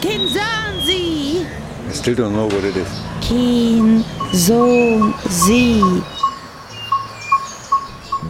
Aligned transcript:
Kinzanzi! 0.00 1.46
I 1.88 1.92
still 1.92 2.14
don't 2.14 2.32
know 2.32 2.46
what 2.46 2.64
it 2.64 2.76
is. 2.76 2.88
Kinzonzi. 3.20 4.62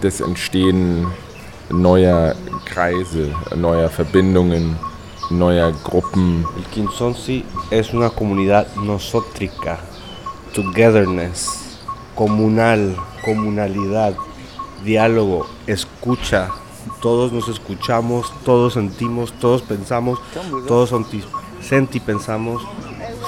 Das 0.00 0.20
Entstehen 0.20 1.06
neuer 1.70 2.34
Kreise, 2.64 3.34
neuer 3.56 3.88
Verbindungen, 3.88 4.76
neuer 5.30 5.72
Gruppen. 5.82 6.44
El 6.56 6.64
Kinzonzi 6.72 7.44
es 7.70 7.92
una 7.92 8.10
comunidad 8.10 8.66
nosótrica, 8.76 9.78
togetherness, 10.54 11.63
comunal, 12.14 12.96
comunalidad, 13.24 14.14
diálogo, 14.84 15.46
escucha. 15.66 16.48
Todos 17.00 17.32
nos 17.32 17.48
escuchamos, 17.48 18.32
todos 18.44 18.74
sentimos, 18.74 19.32
todos 19.32 19.62
pensamos, 19.62 20.18
todos 20.66 20.92
senti, 21.60 22.00
pensamos. 22.00 22.62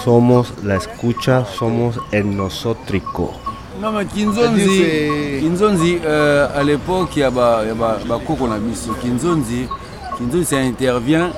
Somos 0.05 0.53
la 0.63 0.77
escucha, 0.77 1.45
somos 1.47 1.99
el 2.13 2.37
nosótrico. 2.37 3.33
Non 3.81 3.93
mais 3.93 4.07
Kinzonzi, 4.09 5.41
Kinzonzi 5.41 6.01
euh, 6.03 6.49
à 6.55 6.63
l'époque 6.63 7.11
il 7.17 7.21
y 7.21 7.23
a 7.23 7.31
ba 7.31 7.61
il 7.63 7.69
y 7.69 7.71
a 7.71 7.75
ba 7.75 7.99
ba 8.09 8.19
koko 8.19 8.49
na 8.49 8.57
biso. 8.57 8.95
Kinzonzi, 9.03 9.69
Kinzonzi 10.17 10.47
ça 10.47 10.57
intervient 10.57 11.31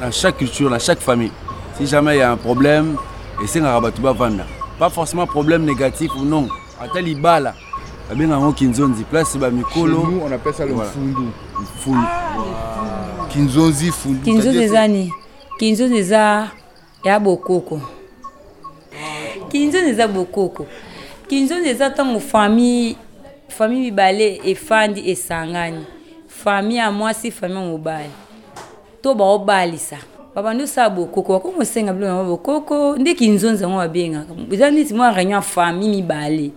dans 0.00 0.10
chaque 0.10 0.38
culture, 0.38 0.70
dans 0.70 0.78
chaque 0.78 1.00
famille. 1.00 1.32
Si 1.76 1.86
jamais 1.86 2.16
il 2.16 2.20
y 2.20 2.22
a 2.22 2.30
un 2.30 2.38
problème, 2.38 2.96
et 3.42 3.46
c'est 3.46 3.60
un 3.60 3.70
rabat 3.70 3.90
vanda. 3.90 4.44
Pas 4.80 4.88
forcément 4.88 5.26
problème 5.26 5.64
négatif 5.66 6.10
ou 6.16 6.24
non. 6.24 6.48
Ata 6.80 7.00
libala. 7.02 7.54
Abenga 8.10 8.38
ngo 8.38 8.52
Kinzonzi, 8.52 9.04
place 9.04 9.36
ba 9.36 9.50
mikolo. 9.50 10.06
Nous, 10.06 10.20
on 10.24 10.32
appelle 10.32 10.54
ça 10.54 10.64
le 10.64 10.72
Voilà. 10.72 10.90
fundu. 10.90 11.28
Fundu. 11.84 12.06
Kinzonzi 13.28 13.90
fundu. 13.90 14.20
kinzo 14.24 14.42
C'est-à-dire 14.42 14.62
eza 14.62 14.88
ni 14.88 15.12
kinzo 15.58 15.84
eza 15.84 16.48
ya 17.04 17.20
bokoko 17.20 17.80
kinzo 19.50 19.78
eza 19.78 20.08
bokoko 20.08 20.66
kinzo 21.28 21.54
eza 21.54 21.88
ntango 21.90 22.18
famille 22.20 22.96
famille 23.48 23.82
mibale 23.90 24.40
efandi 24.44 25.10
esangani 25.10 25.84
famille 26.26 26.78
ya 26.78 26.90
mwasi 26.90 27.30
famille 27.30 27.60
ya 27.60 27.66
mobali 27.66 28.10
to 29.02 29.14
baobalisa 29.14 29.98
babandi 30.34 30.62
osala 30.64 30.90
bokoko 30.90 31.32
bakomi 31.32 31.56
kosenga 31.58 31.92
biloko 31.92 32.08
yango 32.12 32.24
bokoko 32.36 32.96
nde 32.98 33.14
kinzonzi 33.14 33.62
yango 33.62 33.76
babengaka 33.78 34.32
eza 34.52 34.70
neti 34.70 34.94
mwa 34.94 35.10
réunion 35.12 35.30
ya 35.32 35.42
famille 35.42 35.96
mibale 35.96 36.50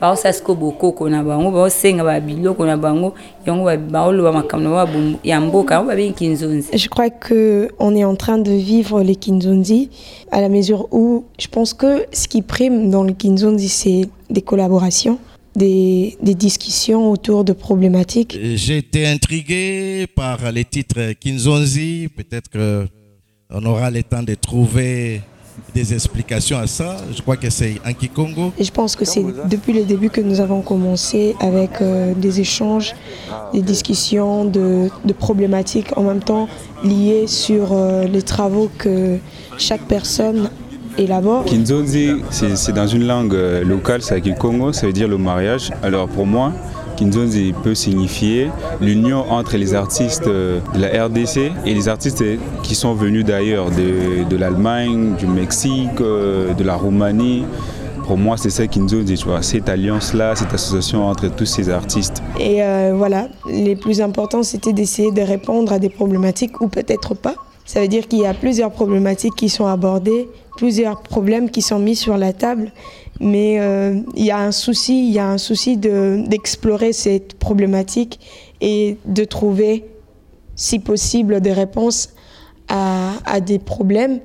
baosala 0.00 0.32
sikoyo 0.32 0.56
bokoko 0.58 1.08
na 1.08 1.22
bango 1.22 1.50
baosenga 1.50 2.04
babiloko 2.04 2.66
na 2.66 2.76
bango. 2.76 3.14
Yango 3.46 3.64
ba- 3.64 3.76
baoloba 3.76 4.32
makambo 4.32 4.68
na 4.68 4.70
bango 4.70 4.78
ya 4.80 4.86
bom- 4.98 5.16
ya 5.24 5.40
mboka 5.40 5.74
yango 5.74 5.88
babengi 5.88 6.12
kinzonzi. 6.12 6.68
Je 6.76 6.88
crois 6.88 7.10
que 7.10 7.68
on 7.78 7.94
est 7.94 8.04
en 8.04 8.16
train 8.16 8.38
de 8.38 8.50
vivre 8.50 9.02
les 9.02 9.14
Kinzonzi 9.14 9.90
à 10.32 10.40
la 10.40 10.48
mesure 10.48 10.88
où 10.90 11.24
je 11.38 11.46
pense 11.46 11.72
que 11.74 12.06
ce 12.12 12.26
qui 12.26 12.42
prime 12.42 12.90
dans 12.90 13.04
le 13.04 13.12
Kinzonzi, 13.12 13.68
c'est 13.68 14.08
des 14.28 14.42
collaborations, 14.42 15.18
des, 15.54 16.16
des 16.20 16.34
discussions 16.34 17.08
autour 17.10 17.44
de 17.44 17.52
problématiques. 17.52 18.36
J'ai 18.56 18.78
été 18.78 19.06
intrigué 19.06 20.08
par 20.16 20.50
les 20.50 20.64
titres 20.64 21.12
Kinzonzi. 21.20 22.08
Peut-être 22.16 22.88
qu'on 23.52 23.64
aura 23.64 23.90
le 23.90 24.02
temps 24.02 24.22
de 24.22 24.34
trouver 24.34 25.20
des 25.74 25.92
explications 25.92 26.58
à 26.58 26.66
ça. 26.66 26.96
Je 27.14 27.20
crois 27.20 27.36
que 27.36 27.50
c'est 27.50 27.74
en 27.86 27.92
Kikongo. 27.92 28.52
Et 28.58 28.64
je 28.64 28.72
pense 28.72 28.96
que 28.96 29.04
c'est 29.04 29.24
depuis 29.48 29.72
le 29.74 29.84
début 29.84 30.08
que 30.10 30.20
nous 30.20 30.40
avons 30.40 30.62
commencé 30.62 31.34
avec 31.40 31.80
euh, 31.80 32.14
des 32.14 32.40
échanges, 32.40 32.94
des 33.52 33.60
discussions 33.60 34.44
de, 34.46 34.88
de 35.04 35.12
problématiques 35.12 35.96
en 35.96 36.04
même 36.04 36.20
temps 36.20 36.48
liées 36.82 37.26
sur 37.26 37.72
euh, 37.72 38.04
les 38.04 38.22
travaux 38.22 38.70
que 38.78 39.18
chaque 39.58 39.82
personne 39.82 40.48
élabore. 40.96 41.44
Kinzonzi, 41.44 42.16
c'est 42.30 42.56
c'est 42.56 42.72
dans 42.72 42.86
une 42.86 43.06
langue 43.06 43.34
euh, 43.34 43.64
locale, 43.64 44.02
c'est 44.02 44.14
à 44.14 44.20
Kikongo, 44.20 44.72
ça 44.72 44.86
veut 44.86 44.92
dire 44.92 45.08
le 45.08 45.18
mariage. 45.18 45.70
Alors 45.82 46.08
pour 46.08 46.26
moi, 46.26 46.52
Kinzonzi 47.02 47.52
peut 47.64 47.74
signifier 47.74 48.48
l'union 48.80 49.24
entre 49.28 49.56
les 49.56 49.74
artistes 49.74 50.28
euh, 50.28 50.60
de 50.72 50.80
la 50.80 51.06
RDC 51.06 51.50
et 51.66 51.74
les 51.74 51.88
artistes 51.88 52.22
qui 52.62 52.76
sont 52.76 52.94
venus 52.94 53.24
d'ailleurs, 53.24 53.70
de, 53.70 54.22
de 54.28 54.36
l'Allemagne, 54.36 55.16
du 55.18 55.26
Mexique, 55.26 56.00
euh, 56.00 56.54
de 56.54 56.62
la 56.62 56.76
Roumanie. 56.76 57.44
Pour 58.06 58.16
moi, 58.18 58.36
c'est 58.36 58.50
ça 58.50 58.68
Kinzonzi, 58.68 59.14
tu 59.14 59.26
vois, 59.26 59.42
cette 59.42 59.68
alliance-là, 59.68 60.36
cette 60.36 60.54
association 60.54 61.06
entre 61.08 61.28
tous 61.28 61.46
ces 61.46 61.70
artistes. 61.70 62.22
Et 62.38 62.62
euh, 62.62 62.92
voilà, 62.96 63.28
les 63.50 63.74
plus 63.74 64.00
importants, 64.00 64.44
c'était 64.44 64.72
d'essayer 64.72 65.10
de 65.10 65.22
répondre 65.22 65.72
à 65.72 65.80
des 65.80 65.88
problématiques 65.88 66.60
ou 66.60 66.68
peut-être 66.68 67.14
pas. 67.14 67.34
Ça 67.64 67.80
veut 67.80 67.88
dire 67.88 68.06
qu'il 68.06 68.20
y 68.20 68.26
a 68.26 68.34
plusieurs 68.34 68.70
problématiques 68.70 69.34
qui 69.36 69.48
sont 69.48 69.66
abordées, 69.66 70.28
plusieurs 70.56 71.00
problèmes 71.00 71.50
qui 71.50 71.62
sont 71.62 71.78
mis 71.78 71.96
sur 71.96 72.16
la 72.16 72.32
table, 72.32 72.72
mais 73.20 73.60
euh, 73.60 74.00
il 74.16 74.24
y 74.24 74.30
a 74.30 74.38
un 74.38 74.52
souci, 74.52 75.06
il 75.08 75.12
y 75.12 75.18
a 75.18 75.28
un 75.28 75.38
souci 75.38 75.76
de- 75.76 76.24
d'explorer 76.26 76.92
cette 76.92 77.34
problématique 77.38 78.18
et 78.60 78.96
de 79.04 79.24
trouver, 79.24 79.84
si 80.56 80.78
possible, 80.78 81.40
des 81.40 81.52
réponses 81.52 82.10
à, 82.68 83.12
à 83.24 83.40
des 83.40 83.58
problèmes 83.58 84.20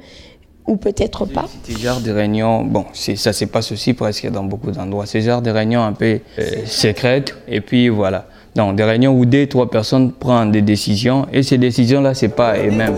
ou 0.67 0.75
peut-être 0.77 1.25
pas. 1.25 1.45
Ce 1.63 1.77
genre 1.77 2.01
de 2.01 2.11
réunion, 2.11 2.63
bon, 2.63 2.85
c'est- 2.93 3.15
ça 3.15 3.31
se 3.33 3.45
passe 3.45 3.71
aussi 3.71 3.93
presque 3.93 4.29
dans 4.29 4.43
beaucoup 4.43 4.71
d'endroits. 4.71 5.05
Ce 5.05 5.19
genre 5.21 5.41
de 5.41 5.49
réunion 5.49 5.81
un 5.81 5.93
peu 5.93 6.19
euh, 6.39 6.43
secrète, 6.65 7.35
et 7.47 7.61
puis 7.61 7.87
voilà. 7.89 8.27
Donc, 8.55 8.75
des 8.75 8.83
réunions 8.83 9.13
où 9.17 9.25
deux, 9.25 9.47
trois 9.47 9.69
personnes 9.69 10.11
prennent 10.11 10.51
des 10.51 10.61
décisions, 10.63 11.27
et 11.31 11.43
ces 11.43 11.57
décisions-là, 11.57 12.13
c'est 12.15 12.29
pas 12.29 12.57
eux-mêmes. 12.57 12.95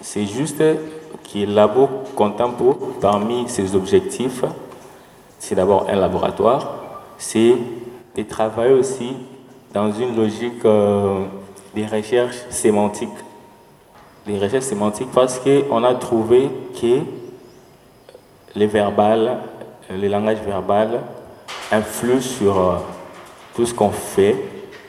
C'est 0.00 0.26
juste 0.26 0.62
qu'il 1.22 1.54
labo 1.54 1.88
Contempo, 2.14 2.96
parmi 3.00 3.48
ses 3.48 3.74
objectifs, 3.74 4.44
c'est 5.38 5.54
d'abord 5.54 5.86
un 5.88 5.96
laboratoire, 5.96 6.74
c'est 7.18 7.56
de 8.16 8.22
travailler 8.22 8.74
aussi 8.74 9.14
dans 9.72 9.90
une 9.92 10.14
logique 10.16 10.64
euh, 10.64 11.24
des 11.74 11.86
recherches 11.86 12.42
sémantiques. 12.50 13.08
Des 14.26 14.38
recherches 14.38 14.64
sémantiques 14.64 15.10
parce 15.12 15.40
qu'on 15.40 15.82
a 15.84 15.94
trouvé 15.94 16.50
que 16.80 17.00
les 18.54 18.66
verbales, 18.66 19.38
le 19.90 20.08
langage 20.08 20.38
verbal 20.46 21.00
influe 21.70 22.20
sur 22.20 22.58
euh, 22.58 22.76
tout 23.54 23.64
ce 23.64 23.72
qu'on 23.72 23.90
fait, 23.90 24.36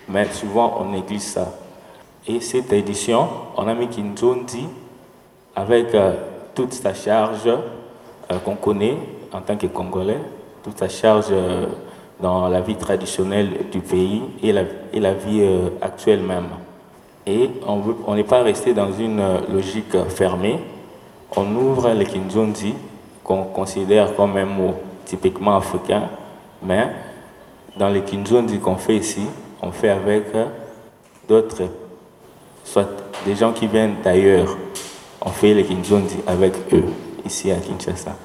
mais 0.09 0.25
souvent 0.31 0.77
on 0.81 0.91
néglige 0.91 1.21
ça. 1.21 1.62
Et 2.25 2.39
cette 2.39 2.71
édition, 2.71 3.27
on 3.57 3.67
a 3.67 3.73
mis 3.73 3.89
Kinzondi 3.89 4.65
avec 5.57 5.93
euh, 5.93 6.13
toute 6.55 6.71
sa 6.71 6.93
charge 6.93 7.47
euh, 7.47 8.37
qu'on 8.45 8.55
connaît 8.55 8.97
en 9.33 9.41
tant 9.41 9.57
que 9.57 9.67
Congolais, 9.67 10.21
toute 10.63 10.77
sa 10.77 10.87
charge 10.87 11.25
euh, 11.31 11.65
dans 12.21 12.47
la 12.47 12.61
vie 12.61 12.77
traditionnelle 12.77 13.65
du 13.69 13.81
pays 13.81 14.21
et 14.41 14.53
la, 14.53 15.13
vie 15.13 15.45
actuelle 15.81 16.21
même. 16.21 16.47
Et 17.27 17.49
on 17.67 18.15
n'est 18.15 18.23
pas 18.23 18.41
resté 18.43 18.73
dans 18.73 18.93
une 18.93 19.21
logique 19.51 19.97
fermée. 20.07 20.59
On 21.35 21.53
ouvre 21.55 21.89
le 21.89 22.05
Kinzondi, 22.05 22.75
qu'on 23.25 23.43
considère 23.45 24.15
comme 24.15 24.37
un 24.37 24.45
mot 24.45 24.75
typiquement 25.03 25.57
africain, 25.57 26.03
mais 26.61 26.87
dans 27.75 27.89
le 27.89 27.99
Kinzondi 28.01 28.59
qu'on 28.59 28.77
fait 28.77 28.97
ici, 28.97 29.25
on 29.61 29.71
fait 29.71 29.89
avec 29.89 30.27
d'autres, 31.27 31.63
soit 32.63 32.87
des 33.25 33.35
gens 33.35 33.51
qui 33.51 33.67
viennent 33.67 33.95
d'ailleurs. 34.03 34.57
On 35.21 35.29
fait 35.29 35.53
le 35.53 35.63
Kinzondi 35.63 36.17
avec 36.27 36.53
eux, 36.73 36.85
ici 37.25 37.51
à 37.51 37.55
Kinshasa. 37.55 38.15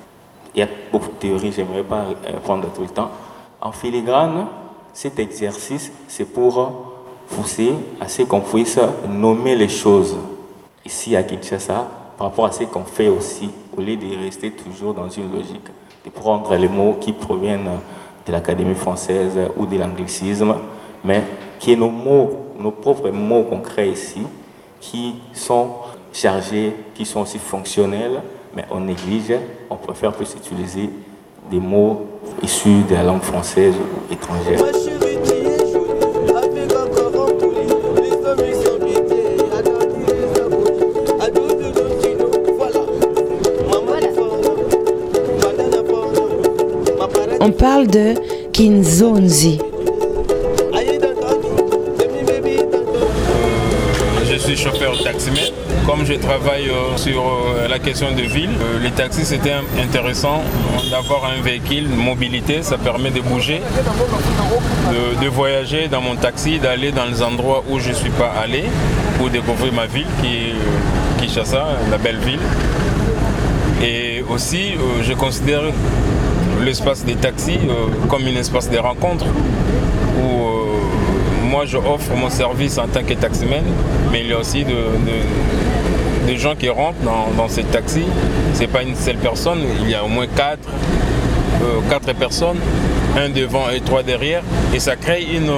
Il 0.55 0.61
y 0.61 0.63
a 0.63 0.69
beaucoup 0.91 1.09
de 1.09 1.15
théories, 1.15 1.53
j'aimerais 1.53 1.85
pas 1.85 2.07
répondre 2.25 2.69
tout 2.75 2.83
le 2.83 2.89
temps. 2.89 3.11
En 3.61 3.73
filigrane, 3.73 4.47
cet 4.93 5.19
exercice, 5.19 5.93
c'est 6.09 6.25
pour 6.25 6.73
pousser 7.29 7.73
à 8.01 8.09
ce 8.09 8.23
qu'on 8.23 8.41
puisse 8.41 8.81
nommer 9.09 9.55
les 9.55 9.69
choses 9.69 10.17
ici 10.85 11.15
à 11.15 11.23
Kinshasa 11.23 11.87
par 12.17 12.29
rapport 12.29 12.47
à 12.47 12.53
ce 12.53 12.65
qu'on 12.65 12.85
fait 12.85 13.09
aussi, 13.09 13.51
au 13.77 13.81
lieu 13.81 13.97
de 13.97 14.25
rester 14.25 14.51
toujours 14.51 14.95
dans 14.95 15.09
une 15.09 15.31
logique 15.33 15.69
de 16.05 16.11
prendre 16.11 16.55
les 16.57 16.69
mots 16.69 16.97
qui 17.01 17.13
proviennent 17.13 17.69
de 18.27 18.33
l'Académie 18.33 18.75
française 18.75 19.39
ou 19.57 19.67
de 19.67 19.77
l'anglicisme, 19.77 20.55
mais 21.05 21.23
qui 21.59 21.73
est 21.73 21.77
nos 21.77 21.91
mots, 21.91 22.48
nos 22.59 22.71
propres 22.71 23.11
mots 23.11 23.45
qu'on 23.45 23.61
crée 23.61 23.91
ici, 23.91 24.21
qui 24.81 25.15
sont 25.33 25.69
chargés, 26.13 26.75
qui 26.95 27.05
sont 27.05 27.21
aussi 27.21 27.39
fonctionnels, 27.39 28.23
mais 28.55 28.65
on 28.71 28.81
néglige, 28.81 29.35
on 29.71 29.77
préfère 29.77 30.13
plus 30.13 30.35
utiliser 30.35 30.91
des 31.51 31.61
mots 31.61 32.07
issus 32.43 32.83
de 32.89 32.95
la 32.95 33.03
langue 33.03 33.23
française 33.23 33.75
ou 33.75 34.13
étrangère. 34.13 34.61
On 47.41 47.53
parle 47.53 47.87
de 47.87 48.15
Kinzonzi. 48.53 49.59
Suis 54.55 54.65
chauffeur 54.65 55.03
taximètre. 55.03 55.53
Comme 55.85 56.07
je 56.07 56.15
travaille 56.15 56.69
euh, 56.69 56.97
sur 56.97 57.21
euh, 57.21 57.69
la 57.69 57.79
question 57.79 58.13
de 58.13 58.23
ville, 58.23 58.51
euh, 58.63 58.79
les 58.83 58.91
taxis 58.91 59.27
c'était 59.27 59.53
intéressant 59.79 60.43
d'avoir 60.91 61.27
un 61.27 61.43
véhicule, 61.43 61.87
mobilité, 61.89 62.63
ça 62.63 62.79
permet 62.79 63.11
de 63.11 63.21
bouger, 63.21 63.61
de, 64.91 65.23
de 65.23 65.29
voyager 65.29 65.89
dans 65.89 66.01
mon 66.01 66.17
taxi, 66.17 66.59
d'aller 66.59 66.93
dans 66.93 67.05
les 67.05 67.23
endroits 67.23 67.63
où 67.69 67.79
je 67.79 67.91
ne 67.91 67.95
suis 67.95 68.11
pas 68.11 68.33
allé 68.43 68.65
pour 69.19 69.29
découvrir 69.29 69.73
ma 69.75 69.85
ville 69.87 70.07
qui 70.23 70.29
est 70.29 70.55
Kinshasa, 71.21 71.67
la 71.91 71.99
belle 71.99 72.19
ville. 72.19 72.41
Et 73.83 74.25
aussi, 74.31 74.75
je 75.03 75.13
considère 75.13 75.63
l'espace 76.63 77.05
des 77.05 77.17
taxis 77.17 77.59
comme 78.09 78.23
un 78.23 78.37
espace 78.37 78.71
de 78.71 78.79
rencontre 78.79 79.27
où 80.21 80.58
moi 81.49 81.65
je 81.67 81.77
offre 81.77 82.13
mon 82.17 82.31
service 82.31 82.79
en 82.79 82.87
tant 82.89 83.03
que 83.03 83.15
taximan, 83.15 83.65
mais 84.13 84.21
il 84.21 84.29
y 84.29 84.33
a 84.33 84.39
aussi 84.39 84.65
de, 84.65 84.71
de- 84.71 86.27
des 86.27 86.37
gens 86.37 86.55
qui 86.55 86.69
rentrent 86.69 87.01
dans, 87.05 87.29
dans 87.37 87.49
ces 87.49 87.63
taxis. 87.65 88.05
Ce 88.55 88.61
n'est 88.61 88.67
pas 88.67 88.83
une 88.83 88.95
seule 88.95 89.17
personne, 89.17 89.61
il 89.83 89.91
y 89.91 89.95
a 89.95 90.05
au 90.05 90.09
moins 90.09 90.27
quatre, 90.27 90.69
euh, 91.63 91.81
quatre 91.89 92.13
personnes, 92.15 92.59
un 93.17 93.29
devant 93.31 93.71
et 93.71 93.81
trois 93.81 94.03
derrière, 94.03 94.43
et 94.75 94.79
ça 94.79 94.95
crée 94.97 95.23
une, 95.39 95.51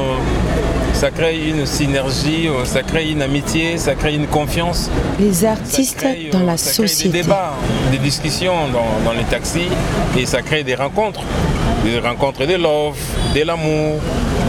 ça 0.93 1.11
crée 1.11 1.49
une 1.49 1.67
synergie, 1.67 2.47
euh, 2.47 2.65
ça 2.65 2.83
crée 2.83 3.11
une 3.11 3.23
amitié, 3.23 3.79
ça 3.79 3.95
crée 3.95 4.15
une 4.15 4.27
confiance 4.29 4.89
Les 5.19 5.45
artistes 5.45 6.07
dans 6.33 6.41
la 6.45 6.57
ça 6.57 6.73
crée 6.73 6.87
société. 6.89 7.19
des 7.19 7.23
débats, 7.25 7.55
des 7.91 7.99
discussions 7.99 8.69
dans, 8.73 9.05
dans 9.11 9.17
les 9.17 9.25
taxis 9.25 9.69
et 10.19 10.25
ça 10.27 10.41
crée 10.43 10.63
des 10.63 10.75
rencontres. 10.77 11.23
Des 11.85 11.99
rencontres 11.99 12.45
de 12.47 12.55
love, 12.57 12.99
de 13.35 13.43
l'amour, 13.43 13.95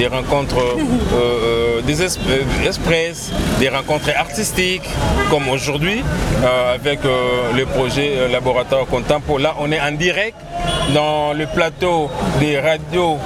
des 0.01 0.07
rencontres 0.07 0.57
euh, 0.57 0.77
euh, 1.13 1.81
des 1.83 2.01
es- 2.01 2.17
euh, 2.27 2.67
express, 2.67 3.29
des 3.59 3.69
rencontres 3.69 4.09
artistiques, 4.17 4.89
comme 5.29 5.47
aujourd'hui 5.47 6.01
euh, 6.43 6.73
avec 6.73 7.05
euh, 7.05 7.51
le 7.55 7.65
projet 7.67 8.09
Laboratoire 8.31 8.87
Contempo. 8.87 9.37
Là, 9.37 9.53
on 9.59 9.71
est 9.71 9.79
en 9.79 9.91
direct 9.91 10.37
dans 10.95 11.33
le 11.33 11.45
plateau 11.45 12.09
des 12.39 12.59
radios 12.59 13.17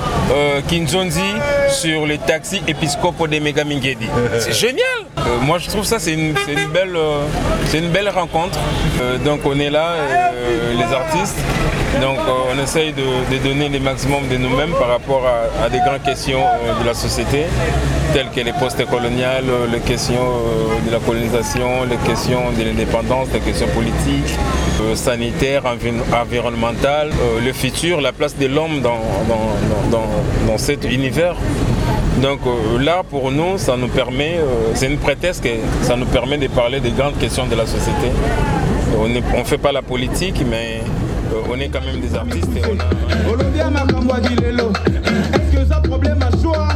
Kinzonzi 0.68 1.32
sur 1.70 2.06
les 2.06 2.18
taxis 2.18 2.62
épiscopaux 2.68 3.28
de 3.28 3.40
Megamingedi. 3.40 4.08
C'est 4.40 4.54
génial 4.66 5.00
Moi, 5.48 5.58
je 5.60 5.68
trouve 5.70 5.86
ça, 5.86 5.98
c'est 6.00 6.14
une, 6.14 6.34
c'est 6.46 6.54
une 6.62 6.70
belle, 6.78 6.98
c'est 7.70 7.78
une 7.80 7.90
belle 7.90 8.10
rencontre. 8.10 8.60
Donc, 9.24 9.40
on 9.46 9.58
est 9.60 9.70
là, 9.70 9.88
les 10.80 10.90
artistes. 11.02 11.40
Donc, 12.02 12.18
euh, 12.18 12.54
on 12.54 12.62
essaye 12.62 12.94
de, 12.94 13.04
donner 13.44 13.70
le 13.70 13.80
maximum 13.80 14.28
de 14.28 14.38
nous-mêmes 14.38 14.72
par 14.72 14.90
rapport 14.90 15.24
à, 15.64 15.70
des 15.70 15.80
grandes 15.80 16.04
questions 16.04 16.40
euh, 16.42 16.82
de 16.82 16.86
la 16.86 16.94
société, 16.94 17.46
telles 18.14 18.30
que 18.36 18.42
les 18.42 18.52
postes 18.54 18.86
coloniales, 18.86 19.46
euh, 19.50 19.68
les 19.72 19.80
questions 19.80 20.26
de 20.86 20.92
la 20.92 21.00
colonisation, 21.00 21.86
les 21.90 21.98
questions 21.98 22.52
de 22.58 22.64
l'indépendance, 22.64 23.30
les 23.34 23.40
questions 23.40 23.68
politiques, 23.68 24.36
sanitaires, 24.96 25.64
envi- 25.66 25.94
environnementales, 26.22 27.12
le 27.44 27.54
futur, 27.54 28.02
la 28.02 28.12
place 28.12 28.36
de 28.38 28.48
l'homme 28.48 28.82
dans, 28.82 30.58
cet 30.58 30.86
univers. 30.86 31.36
Donc 32.22 32.40
là, 32.80 33.04
pour 33.10 33.32
nous, 33.32 33.58
ça 33.58 33.76
nous 33.78 33.88
permet, 33.88 34.38
c'est 34.74 34.88
une 34.88 34.98
prétexte 34.98 35.44
que 35.44 35.50
ça 35.82 35.96
nous 35.96 36.06
permet 36.06 36.38
de 36.38 36.48
parler 36.48 36.80
des 36.80 36.92
grandes 36.92 37.18
questions 37.18 37.46
de 37.46 37.56
la 37.56 37.66
société. 37.66 38.10
On 38.98 39.08
ne 39.08 39.44
fait 39.44 39.58
pas 39.58 39.72
la 39.72 39.82
politique, 39.82 40.42
mais 40.50 40.82
on 41.50 41.60
est 41.60 41.70
quand 41.70 41.82
même 41.82 42.02
des 42.02 42.16
artistes 42.16 42.50
et 42.56 42.62
on 42.66 42.78
a... 42.80 43.34
olobi 43.34 43.58
ya 43.58 43.70
makambo 43.70 44.14
ya 44.14 44.20
bilelo. 44.30 44.72
Eske 45.34 45.62
eza 45.62 45.76
problème 45.82 46.20
ya 46.22 46.32
shwa 46.42 46.70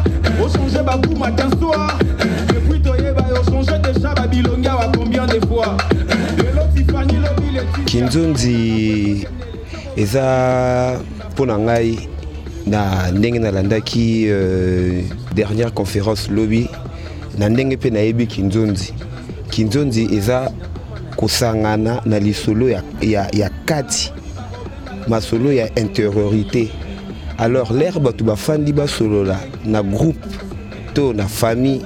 ochange 0.43 0.83
baku 0.85 1.15
matin 1.15 1.49
soir. 1.59 1.97
Depuis 2.47 2.79
toyeba 2.81 3.25
yo 3.29 3.41
ochange 3.41 3.81
deja 3.81 4.13
babilongi 4.13 4.67
awa 4.67 4.91
combien 4.95 5.25
de 5.27 5.39
fois? 5.47 5.77
Lelo 6.37 6.63
tifani 6.75 7.13
lobi 7.13 7.51
leti 7.53 7.81
kinzonzi 7.85 9.27
eza 9.97 10.99
mpo 11.31 11.45
na 11.45 11.57
ngai 11.59 12.09
na 12.67 13.11
ndenge 13.11 13.39
nalandaki 13.39 14.25
euh, 14.27 15.01
dernière 15.35 15.73
conférence 15.73 16.29
lobi 16.29 16.69
na 17.37 17.49
ndenge 17.49 17.75
mpe 17.75 17.89
nayebi 17.89 18.27
kinzonzi 18.27 18.93
kinzonzi 19.49 20.09
eza 20.15 20.51
kosangana 21.15 22.01
na 22.05 22.19
lisolo 22.19 22.69
ya, 22.69 22.83
ya, 23.01 23.27
ya 23.33 23.49
kati 23.65 24.13
masolo 25.09 25.51
ya 25.51 25.67
intériorité. 25.75 26.69
Alors 27.37 27.73
lere 27.73 27.99
bato 27.99 28.23
bafandi 28.23 28.71
basolola 28.71 29.39
na 29.65 29.81
groupe 29.81 30.23
to 30.93 31.13
na 31.13 31.27
famille 31.27 31.81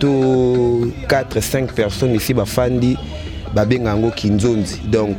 to 0.00 0.90
4-5 1.08 1.74
personnes 1.74 2.14
ici 2.14 2.32
bafandi 2.34 2.96
babenga 3.54 3.90
yango 3.90 4.10
kinzonzi. 4.10 4.80
Donc 4.90 5.16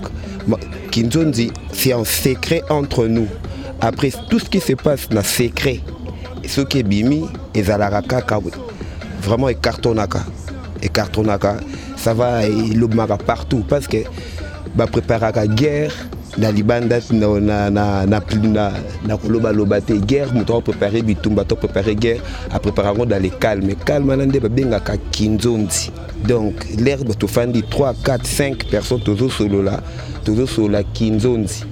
kinzonzi 0.92 1.52
c'est 1.72 1.94
un 1.94 2.04
secret 2.04 2.64
entre 2.70 3.06
nous. 3.08 3.28
Après 3.82 4.12
tout 4.30 4.40
ce 4.40 4.46
qui 4.46 4.60
se 4.60 4.74
passe 4.74 5.10
na 5.12 5.24
secret 5.24 5.80
soki 6.48 6.80
ebimi 6.80 7.26
ezalaka 7.54 8.02
kaka 8.02 8.40
vraiment 9.22 9.50
ecartonaka 9.50 10.26
ecartonaka 10.82 11.58
ça 11.96 12.14
va 12.14 12.44
elobimaka 12.44 13.18
partout 13.18 13.64
parce 13.70 13.88
que 13.88 13.98
bapréparaka 14.76 15.46
guerre 15.48 15.94
na 16.38 16.52
libanda 16.52 17.00
na, 17.12 17.40
na, 17.40 17.70
na, 17.70 18.06
na, 18.06 18.20
na, 18.20 18.72
na 19.06 19.18
kolobaloba 19.18 19.82
te 19.82 19.94
guerre 19.94 20.34
moto 20.34 20.54
akoprépare 20.58 21.02
bitumba 21.02 21.44
to 21.44 21.56
guerre 21.96 22.22
apréparé 22.52 22.88
yango 22.90 23.06
dans 23.06 23.22
le 23.22 23.30
calme 23.30 23.76
calme 23.86 24.10
wana 24.10 24.26
nde 24.26 24.40
kinzonzi 25.12 25.92
donc 26.28 26.54
l'air 26.78 27.04
bato 27.04 27.28
fandi 27.28 27.64
3 27.64 27.94
4 28.04 28.26
5 28.26 28.70
personnes 28.70 29.04
tozosolola 29.04 29.82
tozosolola 30.24 30.84
kinzonzi 30.84 31.64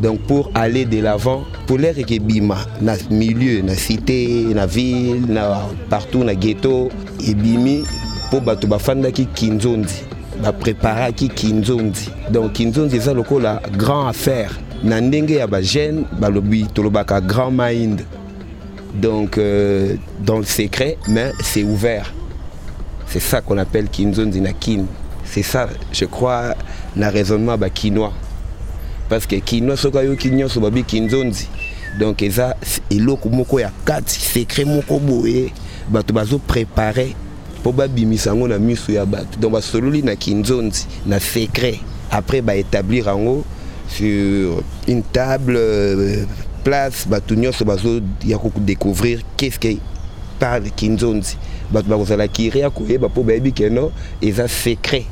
donc 0.00 0.20
pour 0.22 0.50
aller 0.54 0.84
de 0.84 1.00
l'avant 1.00 1.44
pour 1.66 1.78
l'air 1.78 1.98
ekebima 1.98 2.56
na 2.80 2.94
milieu 3.10 3.62
na 3.62 3.74
cité 3.74 4.46
na 4.54 4.66
ville 4.66 5.26
na 5.28 5.68
partout 5.88 6.24
na 6.24 6.34
ghetto 6.34 6.90
ebimi 7.26 7.84
mpo 8.28 8.40
bato 8.40 8.66
bafandaki 8.66 9.26
kinzonzi 9.26 10.13
bapreparaki 10.42 11.28
kinzonzi 11.28 12.10
donc 12.30 12.52
kinzonzi 12.52 12.96
eza 12.96 13.14
lokola 13.14 13.60
grand 13.76 14.08
affaire. 14.08 14.50
Na 14.82 15.00
ya 15.00 15.46
bagene 15.46 16.04
balobi 16.20 16.66
tolobaka 16.66 17.20
grand 17.20 17.52
mind. 17.52 18.02
Donc 18.94 19.38
euh, 19.38 19.96
dans 20.24 20.38
le 20.38 20.44
secret 20.44 20.98
mais 21.08 21.32
c'est 21.42 21.62
ouvert. 21.62 22.12
C'est 23.06 23.20
ça 23.20 23.40
qu'on 23.40 23.58
appelle 23.58 23.88
kinzonzi 23.88 24.40
na 24.40 24.52
kin. 24.52 24.84
C'est 25.24 25.42
ça 25.42 25.68
je 25.92 26.04
crois 26.04 26.54
na 26.96 27.10
raisonnement 27.10 27.56
bakinois 27.56 28.12
parce 29.08 29.26
que 29.26 29.36
kinois 29.36 29.76
soki 29.76 29.98
ayoki 29.98 30.30
nyonso 30.30 30.60
babi 30.60 30.84
kinzonzi 30.84 31.48
donc 31.98 32.22
eza 32.22 32.56
eloko 32.90 33.28
moko 33.28 33.60
ya 33.60 33.70
kati 33.84 34.20
secret 34.20 34.64
moko 34.66 34.98
boye. 34.98 35.52
Bato 35.88 36.14
bazoprépare 36.14 37.14
mpo 37.64 37.72
babimisa 37.72 38.34
na 38.34 38.58
miso 38.58 38.92
ya 38.92 39.06
bato. 39.06 39.40
Donc 39.40 39.52
basololi 39.52 40.02
na 40.02 40.16
kinzonzi 40.16 40.86
na 41.06 41.18
secret. 41.18 41.80
Après 42.10 42.42
baétablir 42.42 43.06
yango 43.06 43.42
sur 43.88 44.62
une 44.86 45.02
table 45.02 45.56
euh, 45.56 46.26
place. 46.62 47.08
Bato 47.08 47.34
nyonso 47.34 47.64
bazoya 47.64 48.38
kodécouvrir 48.38 49.20
qu'est-ce 49.38 49.58
que 49.58 49.78
parle 50.38 50.70
kinzonzi. 50.76 51.38
Bato 51.70 51.88
bakozala 51.88 52.28
kiri 52.28 52.60
ya 52.60 52.70
koyeba 52.70 53.08
mpo 53.08 53.22
bayebi 53.22 53.52
keno 53.52 53.92
eza 54.20 54.46
secret. 54.46 55.06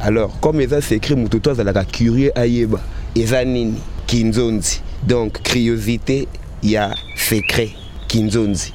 Alors 0.00 0.38
comme 0.40 0.60
eza 0.60 0.80
secret 0.80 1.16
moto 1.16 1.40
to 1.40 1.50
azalaka 1.50 1.84
curieux 1.84 2.30
ayeba. 2.36 2.78
Eza 3.16 3.44
nini? 3.44 3.80
Kinzonzi. 4.06 4.80
Donc 5.02 5.42
curiosité 5.42 6.28
ya 6.62 6.94
secret. 7.16 7.70
Kinzonzi 8.06 8.74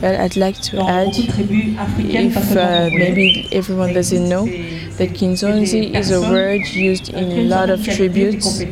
Well, 0.00 0.20
I'd 0.20 0.36
like 0.36 0.60
to 0.70 0.80
add, 0.82 1.14
if 1.16 2.56
uh, 2.56 2.90
maybe 2.92 3.48
everyone 3.52 3.92
doesn't 3.92 4.28
know, 4.28 4.54
that 4.98 5.10
Kinzonzi 5.14 5.94
is 5.94 6.10
a 6.10 6.20
word 6.22 6.66
used 6.74 7.08
in 7.10 7.32
a 7.32 7.40
lot 7.40 7.70
of 7.70 7.86
tributes, 7.86 8.66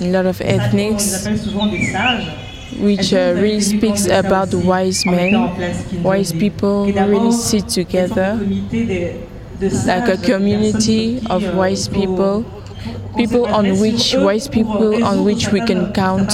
in 0.00 0.08
a 0.08 0.12
lot 0.12 0.26
of 0.26 0.40
ethnics, 0.40 1.28
which 2.72 3.12
uh, 3.12 3.32
really 3.36 3.60
speaks 3.60 4.06
about 4.06 4.50
the 4.50 4.58
wise 4.58 5.04
men, 5.06 5.50
wise 6.02 6.32
people 6.32 6.92
who 6.92 7.04
really 7.04 7.32
sit 7.32 7.68
together 7.68 8.40
like 9.84 10.08
a 10.08 10.16
community 10.18 11.20
of 11.26 11.48
wise 11.50 11.88
people, 11.88 12.44
people 13.16 13.46
on 13.46 13.78
which 13.80 14.14
wise 14.14 14.48
people 14.48 15.04
on 15.04 15.24
which 15.24 15.48
we 15.52 15.60
can 15.64 15.92
count. 15.92 16.30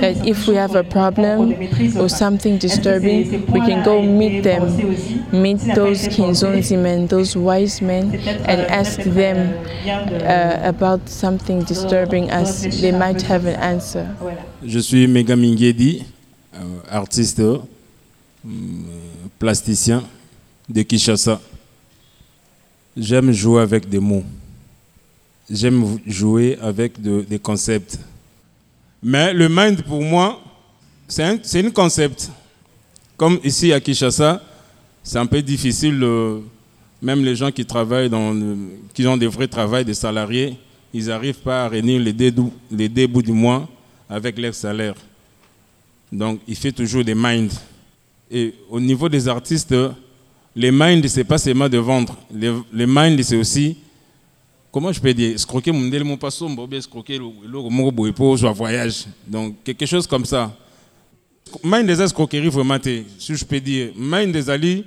That 0.00 0.26
if 0.26 0.46
we 0.46 0.56
have 0.56 0.74
a 0.74 0.84
problem 0.84 1.52
or 1.96 2.08
something 2.08 2.58
disturbing, 2.58 3.46
we 3.46 3.60
can 3.60 3.84
go 3.84 4.02
meet 4.02 4.42
them, 4.42 4.62
meet 5.32 5.60
those 5.74 6.08
kinzonzi 6.08 6.76
men, 6.76 7.06
those 7.06 7.36
wise 7.36 7.80
men, 7.80 8.14
and 8.46 8.60
ask 8.70 9.00
them 9.00 9.38
uh, 9.86 10.68
about 10.68 11.08
something 11.08 11.62
disturbing 11.64 12.30
us. 12.30 12.80
They 12.80 12.92
might 12.92 13.22
have 13.22 13.46
an 13.46 13.56
answer. 13.56 14.06
Je 14.62 14.78
suis 14.80 15.06
Mega 15.06 15.36
Mingedi, 15.36 16.04
euh, 16.54 16.58
artiste, 16.90 17.40
euh, 17.40 17.58
plasticien 19.38 20.02
de 20.68 20.82
Kinshasa. 20.82 21.40
J'aime 22.96 23.30
jouer 23.32 23.60
avec 23.62 23.88
des 23.88 24.00
mots. 24.00 24.24
J'aime 25.48 25.98
jouer 26.06 26.58
avec 26.60 27.00
de- 27.00 27.24
des 27.28 27.38
concepts. 27.38 27.98
Mais 29.02 29.32
le 29.32 29.48
mind, 29.48 29.82
pour 29.82 30.02
moi, 30.02 30.42
c'est 31.06 31.22
un, 31.22 31.38
c'est 31.42 31.64
un 31.64 31.70
concept. 31.70 32.30
Comme 33.16 33.38
ici 33.44 33.72
à 33.72 33.80
Kinshasa, 33.80 34.42
c'est 35.02 35.18
un 35.18 35.26
peu 35.26 35.40
difficile. 35.42 36.04
même 37.02 37.22
les 37.24 37.36
gens 37.36 37.52
qui 37.52 37.64
travaillent 37.64 38.10
qui 38.94 39.06
ont 39.06 39.16
des 39.16 39.26
vrais 39.28 39.46
travails, 39.46 39.84
des 39.84 39.94
salariés, 39.94 40.56
ils 40.92 41.06
n'arrivent 41.06 41.40
pas 41.40 41.64
à 41.66 41.68
réunir 41.68 42.00
les 42.00 42.12
deux, 42.12 42.32
les 42.70 42.88
deux 42.88 43.06
bouts 43.06 43.22
du 43.22 43.32
mois 43.32 43.68
avec 44.08 44.36
leur 44.38 44.54
salaire. 44.54 44.94
Donc, 46.10 46.40
il 46.48 46.56
fait 46.56 46.72
toujours 46.72 47.04
des 47.04 47.14
minds. 47.14 47.52
Et 48.30 48.54
au 48.70 48.80
niveau 48.80 49.08
des 49.08 49.28
artistes, 49.28 49.74
les 50.56 50.70
minds, 50.70 51.06
ce 51.06 51.18
n'est 51.18 51.24
pas 51.24 51.38
seulement 51.38 51.68
de 51.68 51.78
vendre. 51.78 52.16
Les, 52.32 52.52
les 52.72 52.86
minds, 52.86 53.22
c'est 53.22 53.36
aussi, 53.36 53.76
comment 54.76 54.92
je 54.92 55.00
peux 55.00 55.14
dire, 55.14 55.34
escroquer 55.34 55.72
mon 55.72 55.88
délai, 55.88 56.04
mon 56.04 56.18
passant, 56.18 56.50
escroquer 56.76 57.16
le 57.16 58.12
pour 58.12 58.34
un 58.44 58.52
voyage. 58.52 59.06
Donc, 59.26 59.54
quelque 59.64 59.86
chose 59.86 60.06
comme 60.06 60.26
ça. 60.26 60.54
Mind 61.64 61.86
des 61.86 62.02
escroqueries, 62.02 62.50
vraiment, 62.50 62.76
si 63.18 63.34
je 63.34 63.42
peux 63.42 63.58
dire. 63.58 63.92
Mind 63.96 64.32
des 64.32 64.50
alliés, 64.50 64.84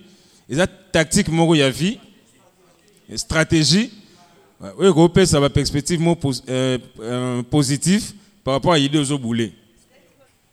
ils 0.47 0.61
ont 0.61 0.65
tactique, 0.91 1.27
mon 1.29 1.55
y 1.55 1.63
a 1.63 1.71
vie, 1.71 1.97
stratégie. 3.15 3.89
Oui, 4.77 4.89
repère 4.89 5.25
ça 5.25 5.39
va 5.39 5.49
perspective 5.49 5.99
euh, 6.47 6.77
euh, 6.99 7.41
positive 7.41 8.11
par 8.43 8.53
rapport 8.53 8.73
à 8.73 8.77
l'idée 8.77 9.11
aux 9.11 9.17
boulets. 9.17 9.53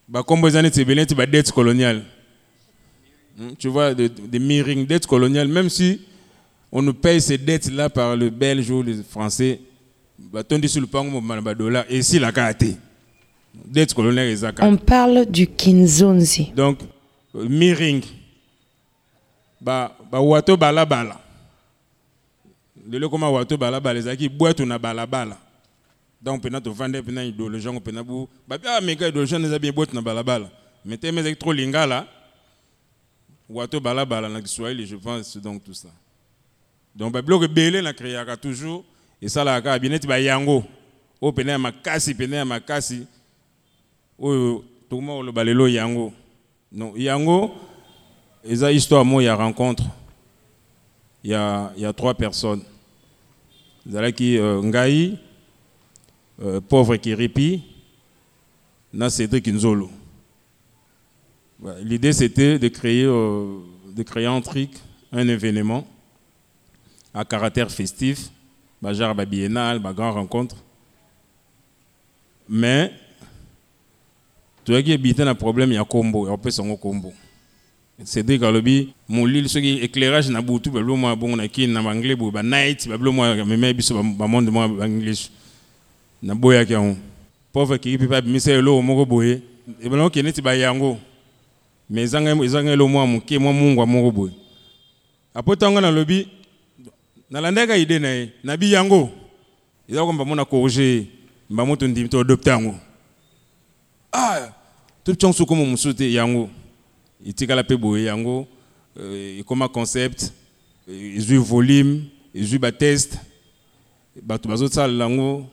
Bah, 0.09 0.23
comme 0.27 0.41
vous 0.41 0.57
avez 0.57 0.71
dit, 0.71 0.83
c'est 0.83 1.15
bah, 1.15 1.27
dette 1.27 1.53
coloniale. 1.53 2.07
Hmm, 3.37 3.51
Tu 3.59 3.69
vois, 3.69 3.93
des 3.93 4.09
de 4.09 4.39
mirroring 4.39 4.87
dettes 4.87 5.07
coloniales, 5.07 5.49
même 5.49 5.69
si 5.69 6.01
on 6.79 6.83
nous 6.83 6.93
paye 6.93 7.23
ces 7.23 7.39
dettes-là 7.39 7.89
par 7.89 8.15
le 8.15 8.29
Belge 8.29 8.71
ou 8.71 8.83
le 8.83 9.03
Français, 9.03 9.61
bah, 10.19 10.43
le 10.51 11.55
dollar, 11.55 11.87
et 11.89 11.97
ici, 11.97 12.19
la. 12.19 12.31
Dette 13.65 13.95
coloniale. 13.95 14.37
On 14.61 14.77
parle 14.77 15.25
du 15.25 15.47
Kinzonzi. 15.47 16.53
Donc, 16.55 16.81
mirroring. 17.33 18.03
Bah, 19.59 19.97
bah, 20.13 20.21
wato 20.21 20.55
bala 20.55 20.85
bala. 20.85 21.19
lelo 22.91 23.09
koma 23.11 23.31
wato 23.31 23.57
balabala 23.57 23.99
ezalaki 23.99 24.29
bwatu 24.29 24.67
na 24.67 24.79
balabala 24.79 25.37
donc 26.23 26.39
mpena 26.39 26.61
tovanda 26.61 27.03
mpena 27.03 27.25
idéologie 27.25 27.67
yango 27.67 27.81
mpena 27.81 28.05
bu 28.05 28.29
babi 28.49 28.69
ah 28.69 28.81
meka 28.81 29.09
idéologie 29.09 29.35
wana 29.35 29.49
eza 29.49 29.59
bien 29.59 29.73
bwatu 29.73 29.95
na 29.95 30.03
balabala 30.03 30.49
mais 30.85 31.01
teme 31.01 31.19
ezalaki 31.19 31.41
trop 31.41 31.53
lingala 31.53 32.07
wato 33.49 33.81
balabala 33.81 34.29
na 34.29 34.41
kiswahili 34.41 34.87
je 34.87 34.97
pense 34.97 35.37
donc 35.39 35.65
tout 35.65 35.75
ça 35.75 35.89
donc 36.97 37.13
babiloko 37.13 37.45
ebele 37.45 37.83
na 37.83 37.93
créaka 37.93 38.37
toujours. 38.37 38.85
Esalaka 39.21 39.63
kaka 39.63 39.79
bien 39.79 39.91
neti 39.93 40.07
bayango 40.07 40.65
oyo 41.21 41.33
pena 41.33 41.53
ya 41.53 41.59
makasi 41.59 42.15
pena 42.15 42.37
ya 42.37 42.45
makasi 42.45 43.07
oyo 44.19 44.65
tokoma 44.89 45.13
koloba 45.13 45.45
lelo 45.45 45.69
yango. 45.69 46.13
Non 46.73 46.93
yango 46.97 47.55
eza 48.45 48.73
histoire 48.73 49.05
moko 49.05 49.21
ya 49.21 49.37
rencontre. 49.37 49.85
Il 51.23 51.31
y 51.31 51.35
a, 51.35 51.73
il 51.77 51.83
y 51.83 51.85
a 51.85 51.93
trois 51.93 52.15
personnes. 52.15 52.63
Zalaki 53.89 54.39
euh, 54.39 54.63
Ngai, 54.63 55.19
euh, 56.41 56.61
pauvre 56.61 56.95
Kiripi, 56.97 57.63
na 58.93 59.11
Cédric 59.11 59.47
Nzolo. 59.49 59.91
L'idée 61.83 62.13
c'était 62.13 62.61
de 62.61 62.69
créer, 62.69 63.05
euh, 63.05 63.59
de 63.93 64.03
créer 64.05 64.27
un 64.27 64.41
truc, 64.41 64.71
un 65.11 65.27
événement 65.27 65.85
à 67.17 67.25
caractère 67.25 67.71
festif, 67.71 68.31
bah, 68.81 68.93
genre 68.93 69.15
bah, 69.15 69.25
biennale, 69.25 69.79
bah, 69.79 69.95
grande 69.95 70.15
rencontre. 70.15 70.57
Mais, 72.49 72.93
tu 74.65 74.73
vois 74.73 74.83
qu'il 74.83 75.01
y 75.07 75.23
a 75.23 75.29
un 75.29 75.35
problème, 75.35 75.71
il 75.73 75.75
y 75.75 75.79
a 75.79 75.81
un 75.81 75.85
combo, 75.85 76.27
il 76.27 76.29
y 76.29 76.31
a 76.31 76.73
un 76.73 76.77
combo. 76.77 77.13
cédrik 78.05 78.43
alobi 78.43 78.93
molili 79.09 79.49
soki 79.49 79.79
éclairage 79.81 80.29
na 80.29 80.43
butu 80.43 80.71
babilo 80.71 80.97
mwa 80.97 81.17
bongo 81.17 81.37
na 81.37 81.49
kini 81.49 81.73
na 81.73 81.83
banglais 81.83 82.15
boye 82.15 82.31
banight 82.31 82.87
babilo 82.89 83.13
mwa 83.13 83.35
meme 83.35 83.73
biso 83.73 84.03
bamonde 84.03 84.51
mwa 84.51 84.69
baenglish 84.69 85.31
naboyaki 86.23 86.73
yango 86.73 86.97
pauvre 87.53 87.79
mais 91.87 92.13
nalandaka 97.31 97.77
ide 97.77 97.99
na 97.99 98.09
ye. 98.09 98.33
Nabi 98.45 98.73
yango 98.73 99.11
eza 99.89 100.05
komba 100.05 100.25
mona 100.25 100.45
corrige 100.45 100.83
ye 100.83 101.07
mbamo 101.51 101.77
tondimi 101.77 102.09
todopte 102.09 102.51
yango. 102.51 102.75
Ah 104.13 104.49
totiango 105.05 105.37
sokomo 105.37 105.65
mosusu 105.65 105.95
te 105.95 106.13
yango. 106.13 106.51
Etikala 107.27 107.63
mpe 107.63 107.77
boye 107.77 108.05
yango 108.05 108.47
euh, 108.97 109.41
ekoma 109.41 109.69
concept 109.69 110.33
ezwi 110.89 111.39
volume 111.39 112.11
ezwi 112.35 112.59
batest 112.59 113.19
bato 114.23 114.49
bazosalela 114.49 115.05
yango 115.05 115.47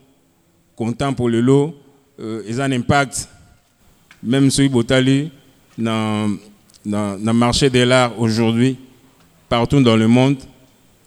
content 0.76 1.12
mpo 1.12 1.28
lelo. 1.28 1.74
Euh, 2.18 2.44
eza 2.48 2.68
na 2.68 2.76
impact. 2.76 3.28
Même 4.22 4.50
soki 4.50 4.68
botali 4.68 5.30
na, 5.76 6.28
na, 6.84 7.16
na 7.18 7.32
marché 7.32 7.68
de 7.68 7.80
l'art 7.80 8.18
aujourd'hui 8.18 8.78
partout 9.48 9.82
dans 9.82 9.96
le 9.96 10.08
monde 10.08 10.38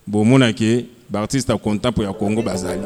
bomonaki 0.08 0.86
baartiste 1.10 1.52
ya 1.52 1.58
content 1.58 1.96
mpo 1.96 2.04
ya 2.04 2.14
congo 2.14 2.42
bazali. 2.42 2.82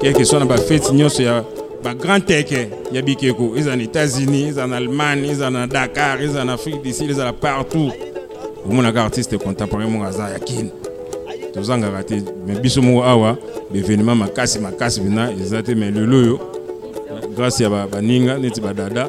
Quelque 0.00 0.24
soit 0.24 0.38
na 0.40 0.46
bafeti 0.46 0.92
nyonso 0.94 1.22
ya 1.22 1.44
bagrand 1.84 2.26
teke 2.26 2.68
ya 2.92 3.02
bikeko 3.02 3.56
eza 3.56 3.76
na 3.76 3.82
états-unis 3.82 4.48
eza 4.48 4.66
na 4.66 4.76
allemagne 4.76 5.28
eza 5.30 5.50
na 5.50 5.66
dakar 5.66 6.22
eza 6.22 6.44
na 6.44 6.52
afrique 6.52 6.82
du 6.82 6.92
sud 6.92 7.10
ezala 7.10 7.32
partout. 7.32 7.92
Omonaka 8.70 9.04
artiste 9.04 9.38
contemporain 9.38 9.88
moko 9.90 10.04
aza 10.04 10.28
ya 10.30 10.38
kini 10.38 10.70
tozangaka 11.54 12.02
te 12.02 12.22
me 12.46 12.60
biso 12.60 12.82
moko 12.82 13.04
awa 13.04 13.36
baévénement 13.72 14.14
makasi 14.16 14.58
makasi 14.58 15.00
mpena 15.00 15.32
eza 15.32 15.62
te 15.62 15.74
me 15.74 15.90
lelo 15.90 16.16
oyo 16.18 16.40
grâce 17.36 17.62
ya 17.62 17.70
ba- 17.70 17.86
baninga 17.86 18.38
neti 18.38 18.60
badada 18.60 19.08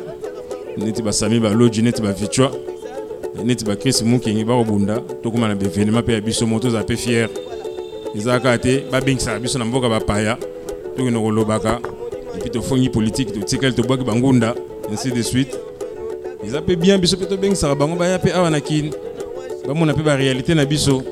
neti 0.77 1.01
basami 1.01 1.39
baloji 1.39 1.81
neti 1.81 2.01
bavichwa 2.01 2.51
neti 3.43 3.65
bakrisi 3.65 4.03
mukengi 4.03 4.43
bakobunda 4.45 4.99
tokóma 5.23 5.47
na 5.47 5.55
baévénement 5.55 6.03
mpe 6.03 6.13
ya 6.13 6.21
biso 6.21 6.45
moko 6.47 6.61
tozala 6.61 6.83
mpe 6.83 6.95
fiere 6.97 7.29
eza 8.15 8.39
kaka 8.39 8.57
te 8.57 8.83
babengisaka 8.91 9.39
biso 9.39 9.59
na 9.59 9.65
mboka 9.65 9.89
bapaya 9.89 10.37
tokende 10.97 11.19
kolobaka 11.19 11.79
epuis 12.37 12.51
tofongi 12.51 12.89
politike 12.89 13.31
totikali 13.31 13.73
tobwaki 13.73 14.03
bangunda 14.03 14.55
ainsi 14.89 15.11
de 15.11 15.23
suite. 15.23 15.57
Eza 16.45 16.61
mpe 16.61 16.75
bien 16.75 16.97
biso 16.97 17.17
mpe 17.17 17.25
tobengisaka 17.25 17.75
bango 17.75 17.95
baya 17.95 18.17
mpe 18.17 18.33
awa 18.33 18.49
na 18.49 18.59
biso. 20.65 21.03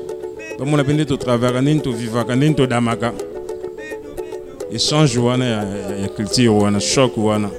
Ndeni 0.58 1.04
ya, 5.44 5.64
ya, 5.64 5.96
ya 5.96 6.08
culture 6.08 6.48
wana 6.48 6.80
choc 6.80 7.16
wana. 7.16 7.50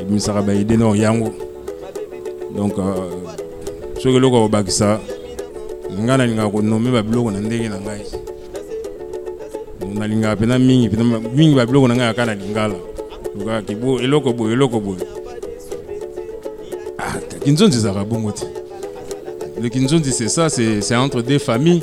Ebimisaka 0.00 0.42
baide 0.42 0.76
na 0.76 0.96
yango. 0.96 1.32
Donc 2.56 2.78
uh, 2.78 2.84
soki 3.94 4.16
eloko 4.16 4.36
ya 4.36 4.42
kobakisa 4.42 5.00
ngai 6.00 6.18
nalingaka 6.18 6.50
konome 6.50 6.90
babiloko 6.90 7.30
na 7.30 7.40
ndenge 7.40 7.68
na 7.68 7.80
ngai. 7.80 8.02
Nalingaka 9.94 10.36
mpena 10.36 10.58
mingi 10.58 10.88
mpena 10.88 11.20
mingi 11.20 11.54
babiloko 11.54 11.88
na 11.88 12.14
eloko 14.02 14.32
boye 14.32 14.52
eloko 14.52 14.80
boye 14.80 15.00
ah, 16.98 17.18
kinzonzi 17.44 17.78
ezalaka 17.78 18.04
bongo 18.04 18.32
Le 19.62 19.68
Kinzondi, 19.68 20.10
c'est 20.10 20.28
ça, 20.28 20.48
c'est 20.48 20.96
entre 20.96 21.22
deux 21.22 21.38
familles. 21.38 21.82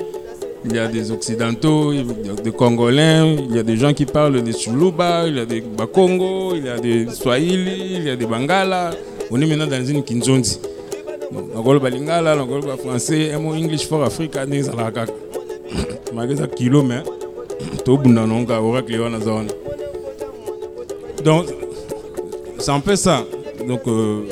Il 0.65 0.75
y 0.75 0.79
a 0.79 0.87
des 0.87 1.11
Occidentaux, 1.11 1.93
il 1.93 1.99
y 1.99 2.29
a 2.29 2.33
des 2.33 2.51
Congolais, 2.51 3.35
il 3.49 3.55
y 3.55 3.59
a 3.59 3.63
des 3.63 3.77
gens 3.77 3.93
qui 3.93 4.05
parlent 4.05 4.41
des 4.41 4.51
Chuluba, 4.51 5.25
il 5.27 5.37
y 5.37 5.39
a 5.39 5.45
des 5.45 5.61
Bakongo, 5.61 6.55
il 6.55 6.65
y 6.65 6.69
a 6.69 6.77
des 6.77 7.07
Swahili, 7.09 7.95
il 7.95 8.03
y 8.03 8.09
a 8.09 8.17
des 8.17 8.25
Bangala. 8.25 8.89
On 9.31 9.39
est 9.39 9.45
maintenant 9.45 9.67
dans 9.67 9.85
une 9.85 10.03
Kinzondi. 10.03 10.59
nakoloba 11.55 11.89
lingala 11.89 12.35
nakoloba 12.35 12.75
français 12.75 13.29
emo 13.35 13.53
english 13.55 13.87
for 13.87 14.03
africa 14.03 14.45
ndenge 14.47 14.59
ezalaka 14.59 15.05
kaka 15.05 15.13
maka 16.13 16.33
eza 16.33 16.47
kilo 16.47 16.83
me 16.83 17.03
tobunda 17.85 18.25
kaka 18.27 18.59
oracle 18.59 18.99
wana 18.99 19.19
za 19.19 19.31
wana 19.31 19.51
donc 21.23 21.47
c'est 22.59 22.71
un 22.71 22.79
peu 22.79 22.95
ça. 22.95 23.25
Donc 23.67 23.81
euh, 23.87 24.23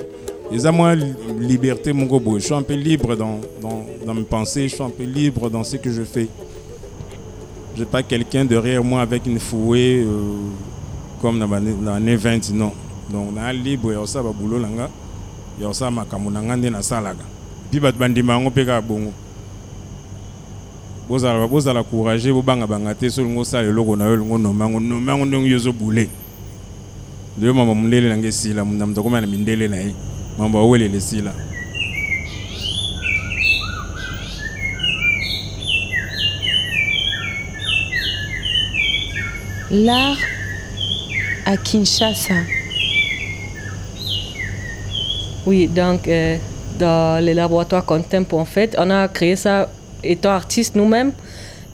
mwa 0.72 0.96
liberté 1.40 1.94
moko 1.94 2.20
boye 2.20 2.40
je 2.40 2.46
suis 2.46 2.54
un 2.54 2.62
peu 2.62 2.74
libre 2.74 3.16
dans, 3.16 3.40
dans, 3.62 4.14
mes 4.14 4.24
pensées 4.24 4.68
je 4.70 4.76
suis 4.76 4.84
un 4.84 4.90
peu 4.90 5.04
libre 5.04 5.50
dans 5.50 5.64
ce 5.64 5.78
que 5.78 5.92
je 5.92 6.04
fais. 6.04 6.28
J'ai 7.76 7.86
pas 7.86 8.04
quelqu'un 8.04 8.46
derrière 8.46 8.84
moi 8.84 9.02
avec 9.02 9.26
une 9.26 9.40
fouée 9.40 10.04
euh, 10.06 10.38
comme 11.22 11.40
dans 11.40 11.50
l'année 11.84 12.16
20 12.16 12.52
non. 12.54 12.72
Donc 13.12 13.34
naa 13.34 13.54
libre 13.54 13.94
ya 13.94 14.00
kosala 14.00 14.24
babulo 14.24 14.60
na 14.60 14.68
nga 14.68 14.90
ya 15.62 15.68
kosala 15.68 15.92
makambo 15.92 16.30
na 16.30 16.42
nga 16.42 16.56
nde 16.58 16.70
nasalaka 16.70 17.24
mpi 17.70 17.80
bato 17.80 17.98
bandima 17.98 18.34
yango 18.34 18.50
mpe 18.50 18.66
kaka 18.66 18.82
bongo. 18.82 19.14
Bozala 21.10 21.48
bozala 21.48 21.84
courage 21.84 22.32
bobangabanga 22.32 22.94
te 22.96 23.10
so 23.10 23.22
olingi 23.22 23.40
osala 23.40 23.68
eloko 23.68 23.96
na 23.96 24.06
L'art 39.70 40.18
à 41.46 41.58
Kinshasa. 41.58 42.34
Oui, 45.46 45.68
donc 45.68 46.08
euh, 46.08 46.38
dans 46.80 47.24
les 47.24 47.36
laboratoires 47.36 47.86
Contempo, 47.86 48.40
en 48.40 48.46
fait, 48.46 48.76
on 48.80 48.90
a 48.90 49.08
créé 49.08 49.36
ça 49.36 49.70
étant 50.04 50.32
artistes 50.32 50.76
nous-mêmes 50.76 51.12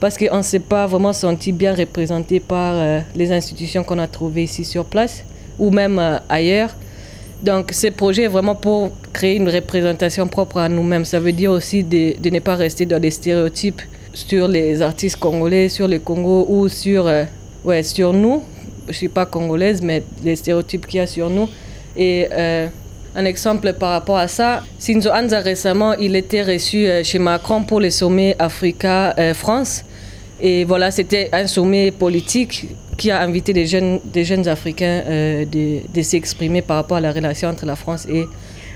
parce 0.01 0.17
qu'on 0.17 0.37
ne 0.37 0.41
s'est 0.41 0.59
pas 0.59 0.87
vraiment 0.87 1.13
senti 1.13 1.53
bien 1.53 1.73
représenté 1.73 2.41
par 2.41 2.73
euh, 2.75 2.99
les 3.15 3.31
institutions 3.31 3.85
qu'on 3.85 3.99
a 3.99 4.07
trouvées 4.07 4.43
ici 4.43 4.65
sur 4.65 4.83
place 4.83 5.23
ou 5.59 5.71
même 5.71 5.99
euh, 5.99 6.17
ailleurs. 6.29 6.69
Donc 7.41 7.71
ce 7.73 7.87
projet 7.87 8.23
est 8.23 8.27
vraiment 8.27 8.55
pour 8.55 8.91
créer 9.11 9.35
une 9.35 9.49
représentation 9.49 10.27
propre 10.27 10.57
à 10.57 10.69
nous-mêmes. 10.69 11.05
Ça 11.05 11.19
veut 11.19 11.33
dire 11.33 11.51
aussi 11.51 11.83
de, 11.83 12.19
de, 12.19 12.29
ne 12.29 12.39
pas 12.39 12.55
rester 12.55 12.85
dans 12.85 12.99
des 12.99 13.11
stéréotypes 13.11 13.81
sur 14.13 14.47
les 14.47 14.81
artistes 14.81 15.17
congolais, 15.17 15.69
sur 15.69 15.87
le 15.87 15.99
Congo 15.99 16.45
ou 16.47 16.69
sur, 16.69 17.07
euh, 17.07 17.25
ouais, 17.65 17.83
sur 17.83 18.13
nous. 18.13 18.43
Je 18.85 18.89
ne 18.89 18.93
suis 18.93 19.09
pas 19.09 19.25
congolaise, 19.25 19.81
mais 19.81 20.03
les 20.23 20.35
stéréotypes 20.35 20.87
qu'il 20.87 20.99
y 20.99 21.01
a 21.01 21.07
sur 21.07 21.29
nous. 21.29 21.49
Et 21.95 22.27
euh, 22.31 22.67
un 23.15 23.25
exemple 23.25 23.73
par 23.73 23.91
rapport 23.91 24.17
à 24.17 24.27
ça, 24.27 24.63
Sinzo 24.79 25.09
Anza 25.09 25.39
récemment, 25.39 25.93
il 25.93 26.15
était 26.15 26.43
reçu 26.43 26.87
chez 27.03 27.19
Macron 27.19 27.63
pour 27.63 27.79
le 27.79 27.89
sommet 27.89 28.35
Africa-France. 28.39 29.83
Et 30.41 30.65
voilà, 30.65 30.91
c'était 30.91 31.29
un 31.31 31.47
sommet 31.47 31.91
politique 31.91 32.67
qui 32.97 33.11
a 33.11 33.21
invité 33.21 33.53
des 33.53 33.65
jeunes, 33.65 33.99
des 34.05 34.23
jeunes 34.23 34.47
Africains 34.47 35.03
euh, 35.07 35.45
de, 35.45 36.01
s'exprimer 36.01 36.61
par 36.61 36.77
rapport 36.77 36.97
à 36.97 37.01
la 37.01 37.11
relation 37.11 37.49
entre 37.49 37.65
la 37.65 37.75
France 37.75 38.07
et 38.09 38.25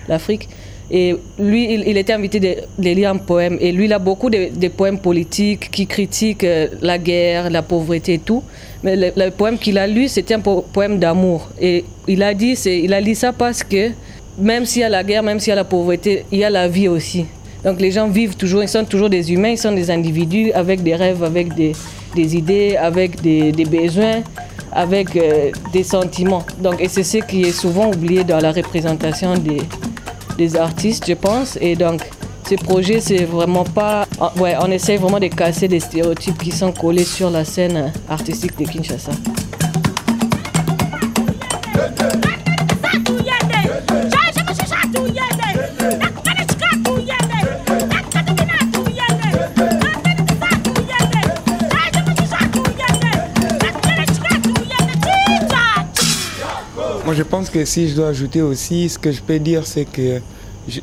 l'Afrique. 0.07 0.47
Et 0.89 1.15
lui, 1.37 1.73
il, 1.73 1.97
était 1.97 2.13
invité 2.13 2.39
de, 2.39 2.89
lire 2.89 3.09
un 3.09 3.17
poème. 3.17 3.57
Et 3.59 3.73
lui, 3.73 3.85
il 3.85 3.93
a 3.93 3.99
beaucoup 3.99 4.29
de, 4.29 4.67
poèmes 4.69 4.99
politiques 4.99 5.69
qui 5.69 5.85
critiquent 5.85 6.45
euh, 6.45 6.69
la 6.81 6.97
guerre, 6.97 7.49
la 7.49 7.61
pauvreté 7.61 8.13
et 8.13 8.19
tout. 8.19 8.41
Mais 8.83 8.95
le, 8.95 9.29
poème 9.31 9.57
qu'il 9.57 9.77
a 9.77 9.85
lu, 9.85 10.07
c'était 10.07 10.35
un 10.35 10.39
po 10.39 10.65
poème 10.71 10.97
d'amour. 10.97 11.49
Et 11.59 11.83
il 12.07 12.23
a 12.23 12.33
dit, 12.33 12.53
il 12.65 12.93
a 12.93 13.01
lu 13.01 13.15
ça 13.15 13.33
parce 13.33 13.63
que 13.63 13.91
même 14.37 14.65
s'il 14.65 14.81
y 14.81 14.85
a 14.85 14.89
la 14.89 15.03
guerre, 15.03 15.23
même 15.23 15.39
s'il 15.39 15.49
y 15.49 15.53
a 15.53 15.55
la 15.55 15.65
pauvreté, 15.65 16.23
il 16.31 16.39
y 16.39 16.43
a 16.43 16.49
la 16.49 16.67
vie 16.69 16.87
aussi. 16.87 17.25
Donc 17.65 17.81
les 17.81 17.91
gens 17.91 18.07
vivent 18.07 18.35
toujours, 18.35 18.63
ils 18.63 18.69
sont 18.69 18.85
toujours 18.85 19.09
des 19.09 19.33
humains, 19.33 19.49
ils 19.49 19.57
sont 19.57 19.71
des 19.71 19.89
individus 19.91 20.51
avec 20.53 20.83
des 20.83 20.95
rêves, 20.95 21.23
avec 21.23 21.53
des, 21.55 21.73
des 22.17 22.35
idées, 22.35 22.75
avec 22.75 23.21
des, 23.21 23.51
besoins, 23.65 24.23
avec 24.71 25.15
euh, 25.15 25.51
des 25.71 25.83
sentiments. 25.83 26.45
Donc, 26.59 26.81
et 26.81 26.89
c'est 26.89 27.03
ce 27.03 27.19
qui 27.19 27.43
est 27.43 27.51
souvent 27.51 27.87
oublié 27.89 28.23
dans 28.23 28.39
la 28.39 28.51
représentation 28.51 29.35
des, 29.35 29.61
des 30.37 30.55
artistes, 30.55 31.05
je 31.07 31.13
pense. 31.13 31.57
Et 31.61 31.75
donc, 31.75 32.01
ce 32.49 32.55
projet, 32.55 32.99
c'est 32.99 33.25
vraiment 33.25 33.65
pas. 33.65 34.05
Ouais, 34.37 34.55
on 34.59 34.71
essaie 34.71 34.97
vraiment 34.97 35.19
de 35.19 35.27
casser 35.27 35.67
des 35.67 35.79
stéréotypes 35.79 36.37
qui 36.37 36.51
sont 36.51 36.71
collés 36.71 37.03
sur 37.03 37.29
la 37.29 37.45
scène 37.45 37.91
artistique 38.09 38.57
de 38.57 38.65
Kinshasa. 38.65 39.11
Que 57.57 57.65
si 57.65 57.89
je 57.89 57.95
dois 57.95 58.09
ajouter 58.09 58.43
aussi, 58.43 58.87
ce 58.87 58.99
que 58.99 59.11
je 59.11 59.19
peux 59.19 59.39
dire, 59.39 59.65
c'est 59.65 59.85
que, 59.85 60.21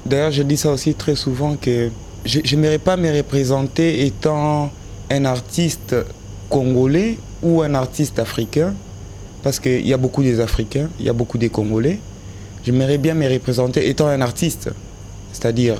d'ailleurs, 0.04 0.32
je 0.32 0.42
dis 0.42 0.56
ça 0.56 0.72
aussi 0.72 0.92
très 0.94 1.14
souvent, 1.14 1.54
que 1.54 1.90
je 2.24 2.56
n'aimerais 2.56 2.80
pas 2.80 2.96
me 2.96 3.16
représenter 3.16 4.04
étant 4.06 4.72
un 5.08 5.24
artiste 5.24 5.94
congolais 6.48 7.16
ou 7.44 7.62
un 7.62 7.74
artiste 7.74 8.18
africain, 8.18 8.74
parce 9.44 9.60
qu'il 9.60 9.86
y 9.86 9.92
a 9.92 9.96
beaucoup 9.96 10.24
des 10.24 10.40
Africains, 10.40 10.88
il 10.98 11.06
y 11.06 11.08
a 11.08 11.12
beaucoup 11.12 11.38
des 11.38 11.48
Congolais. 11.48 12.00
J'aimerais 12.64 12.98
bien 12.98 13.14
me 13.14 13.28
représenter 13.28 13.88
étant 13.88 14.08
un 14.08 14.20
artiste, 14.20 14.70
c'est-à-dire, 15.32 15.76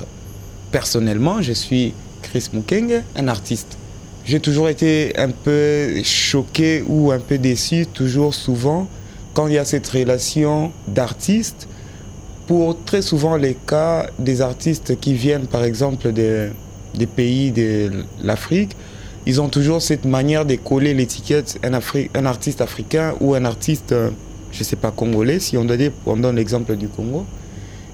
personnellement, 0.71 1.43
je 1.43 1.55
suis 1.55 1.93
Chris 2.23 2.51
Mukenge, 2.53 3.03
un 3.17 3.27
artiste. 3.27 3.79
J'ai 4.25 4.39
toujours 4.39 4.69
été 4.69 5.13
un 5.17 5.31
peu 5.31 6.03
choqué 6.05 6.85
ou 6.87 7.11
un 7.11 7.19
peu 7.19 7.39
déçu, 7.39 7.87
toujours 7.87 8.33
souvent, 8.33 8.87
quand 9.35 9.49
il 9.49 9.55
y 9.55 9.59
a 9.59 9.65
cette 9.65 9.89
relation 9.89 10.73
d'artistes, 10.89 11.69
pour 12.47 12.83
très 12.85 13.03
souvent 13.03 13.37
les 13.37 13.55
cas 13.55 14.07
des 14.19 14.41
artistes 14.41 14.99
qui 15.01 15.15
viennent 15.15 15.47
par 15.47 15.65
exemple 15.65 16.13
des, 16.13 16.51
pays 17.17 17.51
de 17.51 17.91
l'Afrique, 18.23 18.77
ils 19.27 19.41
ont 19.41 19.49
toujours 19.49 19.83
cette 19.83 20.05
manière 20.05 20.45
de 20.45 20.55
coller 20.55 20.95
l'étiquette 20.95 21.59
un, 21.63 22.25
artiste 22.27 22.61
africain 22.61 23.15
ou 23.21 23.35
un 23.35 23.45
artiste, 23.45 23.95
je 24.53 24.59
ne 24.59 24.65
sais 24.65 24.77
pas, 24.77 24.91
congolais, 24.91 25.41
si 25.41 25.57
on, 25.57 25.65
doit 25.65 25.77
dire, 25.77 25.93
on 26.07 26.17
donne 26.17 26.37
l'exemple 26.37 26.77
du 26.77 26.89
Congo. 26.89 27.25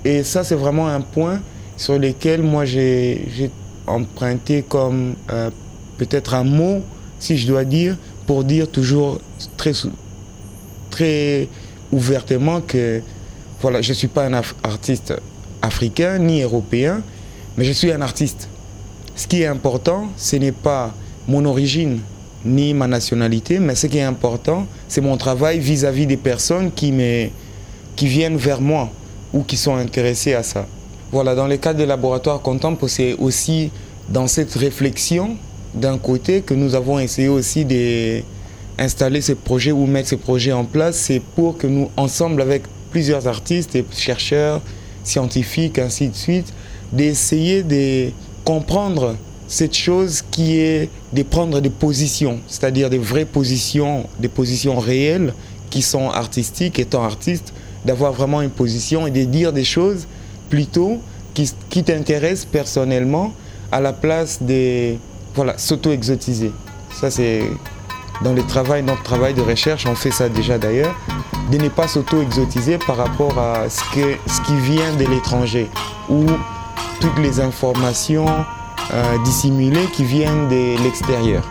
Et 0.04 0.24
ça, 0.24 0.44
c'est 0.44 0.56
vraiment 0.56 0.88
un 0.88 1.00
point 1.00 1.40
sur 1.76 1.98
lequel 1.98 2.42
moi 2.42 2.64
j'ai 2.64 3.50
emprunté 3.86 4.62
comme 4.68 5.14
euh, 5.30 5.50
peut-être 5.96 6.34
un 6.34 6.44
mot, 6.44 6.82
si 7.18 7.38
je 7.38 7.46
dois 7.46 7.64
dire, 7.64 7.96
pour 8.26 8.44
dire 8.44 8.68
toujours 8.68 9.20
très 9.56 9.72
très 10.90 11.48
ouvertement 11.92 12.60
que 12.60 13.02
voilà, 13.60 13.82
je 13.82 13.90
ne 13.90 13.94
suis 13.94 14.08
pas 14.08 14.24
un 14.26 14.32
artiste 14.62 15.14
africain 15.62 16.18
ni 16.18 16.42
européen, 16.42 17.02
mais 17.56 17.64
je 17.64 17.72
suis 17.72 17.92
un 17.92 18.00
artiste. 18.00 18.48
Ce 19.14 19.26
qui 19.26 19.42
est 19.42 19.46
important, 19.46 20.08
ce 20.16 20.36
n'est 20.36 20.52
pas 20.52 20.94
mon 21.28 21.44
origine 21.44 22.00
ni 22.44 22.72
ma 22.72 22.86
nationalité, 22.86 23.58
mais 23.58 23.74
ce 23.74 23.86
qui 23.86 23.98
est 23.98 24.02
important, 24.02 24.66
c'est 24.88 25.02
mon 25.02 25.16
travail 25.18 25.58
vis-à-vis 25.58 26.04
-vis 26.04 26.08
des 26.08 26.16
personnes 26.16 26.70
qui, 26.72 26.90
me, 26.92 27.28
qui 27.96 28.06
viennent 28.06 28.38
vers 28.38 28.60
moi 28.60 28.88
ou 29.34 29.42
qui 29.42 29.56
sont 29.56 29.76
intéressées 29.76 30.34
à 30.34 30.42
ça. 30.42 30.66
Voilà, 31.12 31.34
dans 31.34 31.46
le 31.46 31.56
cadre 31.56 31.78
des 31.78 31.86
laboratoires 31.86 32.40
Contempo, 32.40 32.88
c'est 32.88 33.14
aussi 33.18 33.70
dans 34.08 34.26
cette 34.26 34.54
réflexion 34.54 35.36
d'un 35.74 35.98
côté 35.98 36.40
que 36.40 36.54
nous 36.54 36.74
avons 36.74 36.98
essayé 36.98 37.28
aussi 37.28 37.64
de 37.64 38.22
installer 38.78 39.20
ces 39.20 39.34
projets 39.34 39.72
ou 39.72 39.86
mettre 39.86 40.08
ces 40.08 40.16
projets 40.16 40.52
en 40.52 40.64
place, 40.64 40.96
c'est 40.96 41.20
pour 41.20 41.58
que 41.58 41.66
nous, 41.66 41.90
ensemble 41.96 42.40
avec 42.42 42.62
plusieurs 42.90 43.28
artistes 43.28 43.74
et 43.76 43.84
chercheurs, 43.92 44.60
scientifiques, 45.04 45.78
ainsi 45.78 46.08
de 46.08 46.16
suite, 46.16 46.52
d'essayer 46.92 47.62
de 47.62 48.10
comprendre 48.44 49.16
cette 49.46 49.76
chose 49.76 50.22
qui 50.30 50.58
est 50.58 50.88
de 51.12 51.22
prendre 51.22 51.60
des 51.60 51.70
positions, 51.70 52.40
c'est-à-dire 52.46 52.88
des 52.90 52.98
vraies 52.98 53.24
positions, 53.24 54.06
des 54.18 54.28
positions 54.28 54.78
réelles 54.78 55.34
qui 55.70 55.82
sont 55.82 56.08
artistiques, 56.08 56.78
étant 56.78 57.02
artiste, 57.02 57.52
d'avoir 57.84 58.12
vraiment 58.12 58.42
une 58.42 58.50
position 58.50 59.06
et 59.06 59.10
de 59.10 59.24
dire 59.24 59.52
des 59.52 59.64
choses 59.64 60.06
plutôt 60.48 60.98
qui, 61.34 61.50
qui 61.68 61.82
t'intéressent 61.82 62.46
personnellement 62.46 63.32
à 63.72 63.80
la 63.80 63.92
place 63.92 64.42
de 64.42 64.94
voilà, 65.34 65.56
s'auto-exotiser. 65.58 66.52
Ça, 67.00 67.10
c'est 67.10 67.42
dans 68.22 68.32
le 68.32 68.42
travail, 68.42 68.82
notre 68.82 69.02
travail 69.02 69.34
de 69.34 69.42
recherche, 69.42 69.86
on 69.86 69.94
fait 69.94 70.10
ça 70.10 70.28
déjà 70.28 70.58
d'ailleurs, 70.58 70.94
de 71.50 71.58
ne 71.58 71.68
pas 71.68 71.88
s'auto-exotiser 71.88 72.78
par 72.78 72.96
rapport 72.96 73.38
à 73.38 73.68
ce, 73.68 73.82
qui 73.90 74.56
vient 74.56 74.92
de 74.94 75.06
l'étranger 75.06 75.68
ou 76.08 76.26
toutes 77.00 77.18
les 77.18 77.40
informations 77.40 78.26
euh, 78.92 79.18
dissimulées 79.24 79.86
qui 79.92 80.04
viennent 80.04 80.48
de 80.48 80.82
l'extérieur. 80.82 81.42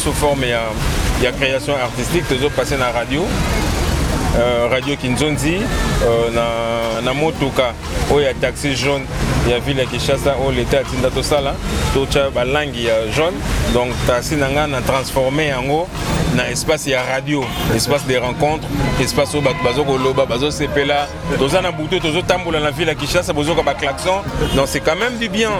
Sous 0.00 0.12
forme 0.12 0.44
ya, 0.44 0.62
ya 1.22 1.30
création 1.32 1.74
artistique 1.76 2.26
tozopase 2.26 2.72
na 2.78 2.90
radio. 2.90 3.22
Euh, 4.38 4.68
radio 4.70 4.96
kinzonzi 4.96 5.56
euh, 5.56 6.30
na, 6.32 7.02
na 7.02 7.12
motuka. 7.12 7.74
Oyo 8.10 8.26
ya 8.26 8.34
taxi 8.34 8.74
jaune 8.76 9.04
ya 9.50 9.58
ville 9.58 9.80
ya 9.80 9.86
kinshasa 9.86 10.36
oyo 10.40 10.52
leta 10.52 10.78
atinda 10.80 11.10
tosala. 11.10 11.54
Totya 11.94 12.30
balangi 12.30 12.86
ya 12.86 12.94
jaune. 13.16 13.36
Donc 13.74 13.92
taxi 14.06 14.36
na 14.36 14.48
ngai 14.48 14.70
na 14.70 14.80
transforme 14.80 15.46
yango 15.46 15.86
na 16.36 16.48
espace 16.50 16.86
ya 16.86 17.02
radio. 17.02 17.44
Espace 17.76 18.06
de 18.06 18.16
rencontre 18.16 18.66
espace 19.02 19.34
oyo 19.34 19.42
bato 19.42 19.62
bazokoloba 19.64 20.26
bazosepela 20.26 21.08
toza 21.38 21.60
na 21.60 21.72
butu 21.72 22.00
tozotambola 22.00 22.60
na 22.60 22.70
ville 22.70 22.88
ya 22.88 22.94
kinshasa 22.94 23.32
bozoka 23.32 23.62
baclaxon 23.62 24.22
donc 24.54 24.66
c'est 24.68 24.80
quand 24.80 24.96
même 24.96 25.18
du 25.18 25.28
bien. 25.28 25.50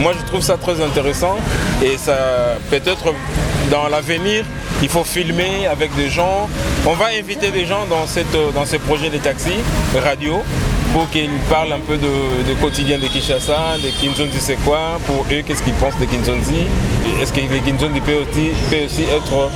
Moi 0.00 0.12
je 0.18 0.26
trouve 0.26 0.42
ça 0.42 0.56
très 0.56 0.82
intéressant. 0.82 1.36
Et 1.84 1.98
ça 1.98 2.16
peut-être 2.70 3.12
dans 3.70 3.88
l'avenir 3.88 4.44
il 4.82 4.88
faut 4.88 5.04
filmer 5.04 5.66
avec 5.66 5.94
des 5.96 6.10
gens. 6.10 6.48
On 6.86 6.92
va 6.94 7.06
inviter 7.18 7.50
des 7.50 7.66
gens 7.66 7.86
dans, 7.88 8.06
cette, 8.06 8.36
dans 8.54 8.64
ce 8.66 8.76
projet 8.76 9.10
de 9.10 9.18
taxi 9.18 9.52
radio 10.02 10.42
pour 10.92 11.08
qu'ils 11.10 11.30
parlent 11.50 11.72
un 11.72 11.80
peu 11.80 11.96
de, 11.96 12.54
quotidien 12.60 12.98
de 12.98 13.06
Kinshasa, 13.06 13.76
de 13.82 13.88
Kinzonzi 14.00 14.38
c'est 14.38 14.56
quoi, 14.64 14.98
pour 15.06 15.26
eux 15.30 15.42
qu'est-ce 15.46 15.62
qu'ils 15.62 15.74
pensent 15.74 15.98
de 15.98 16.04
Kinzonzi, 16.06 16.64
est-ce 17.20 17.32
que 17.32 17.40
le 17.40 17.58
Kinzonzi 17.58 18.00
peut 18.00 18.14
aussi, 18.14 18.50
peut 18.70 18.84
aussi 18.86 19.02
être, 19.02 19.50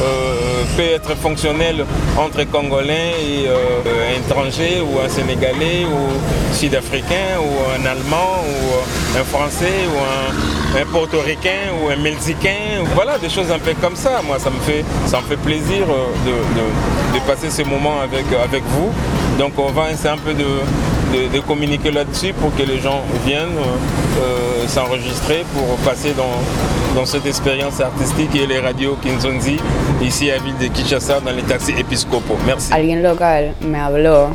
euh, 0.00 0.62
peut 0.76 0.94
être 0.94 1.14
fonctionnel 1.16 1.84
entre 2.16 2.44
Congolais 2.44 3.12
et 3.20 3.48
euh, 3.48 4.16
étrangers 4.18 4.80
ou 4.80 5.00
un 5.04 5.08
Sénégalais 5.08 5.84
ou 5.84 6.54
Sud-Africain 6.54 7.40
ou 7.40 7.78
un 7.78 7.84
Allemand 7.84 8.44
ou 8.46 9.18
un 9.18 9.24
Français 9.24 9.88
ou 9.92 9.98
un, 9.98 10.55
un 10.74 10.84
Portoricain 10.86 11.72
ou 11.80 11.88
un 11.88 11.96
Mexicain, 11.96 12.84
voilà 12.94 13.18
des 13.18 13.28
choses 13.28 13.50
un 13.50 13.58
peu 13.58 13.72
comme 13.80 13.96
ça. 13.96 14.22
Moi 14.26 14.38
ça 14.38 14.50
me 14.50 14.58
fait, 14.60 15.36
plaisir 15.36 15.84
euh, 15.88 16.06
de, 16.26 16.32
de, 16.58 17.18
de 17.18 17.24
passer 17.26 17.50
ce 17.50 17.62
moment 17.62 18.00
avec, 18.00 18.24
avec 18.44 18.62
vous. 18.64 18.90
Donc 19.38 19.52
on 19.58 19.70
va 19.70 19.90
essayer 19.90 20.10
un 20.10 20.18
peu 20.18 20.32
de, 20.32 21.40
communiquer 21.46 21.90
là-dessus 21.90 22.32
pour 22.32 22.54
que 22.56 22.62
les 22.62 22.78
gens 22.78 23.00
viennent 23.24 23.58
euh, 23.58 24.66
s'enregistrer 24.66 25.44
pour 25.54 25.76
passer 25.78 26.12
dans, 26.14 27.04
cette 27.04 27.26
expérience 27.26 27.80
artistique 27.80 28.34
et 28.34 28.46
les 28.46 28.58
radios 28.58 28.96
Kinzonzi 29.02 29.58
ici 30.02 30.30
à 30.30 30.38
ville 30.38 30.56
de 30.56 30.66
Kinshasa 30.68 31.20
dans 31.20 31.32
les 31.32 31.42
taxis 31.42 31.74
épiscopaux. 31.78 32.38
Merci. 32.46 32.72
Alguien 32.72 33.02
local 33.02 33.54
me 33.60 33.78
habló 33.78 34.30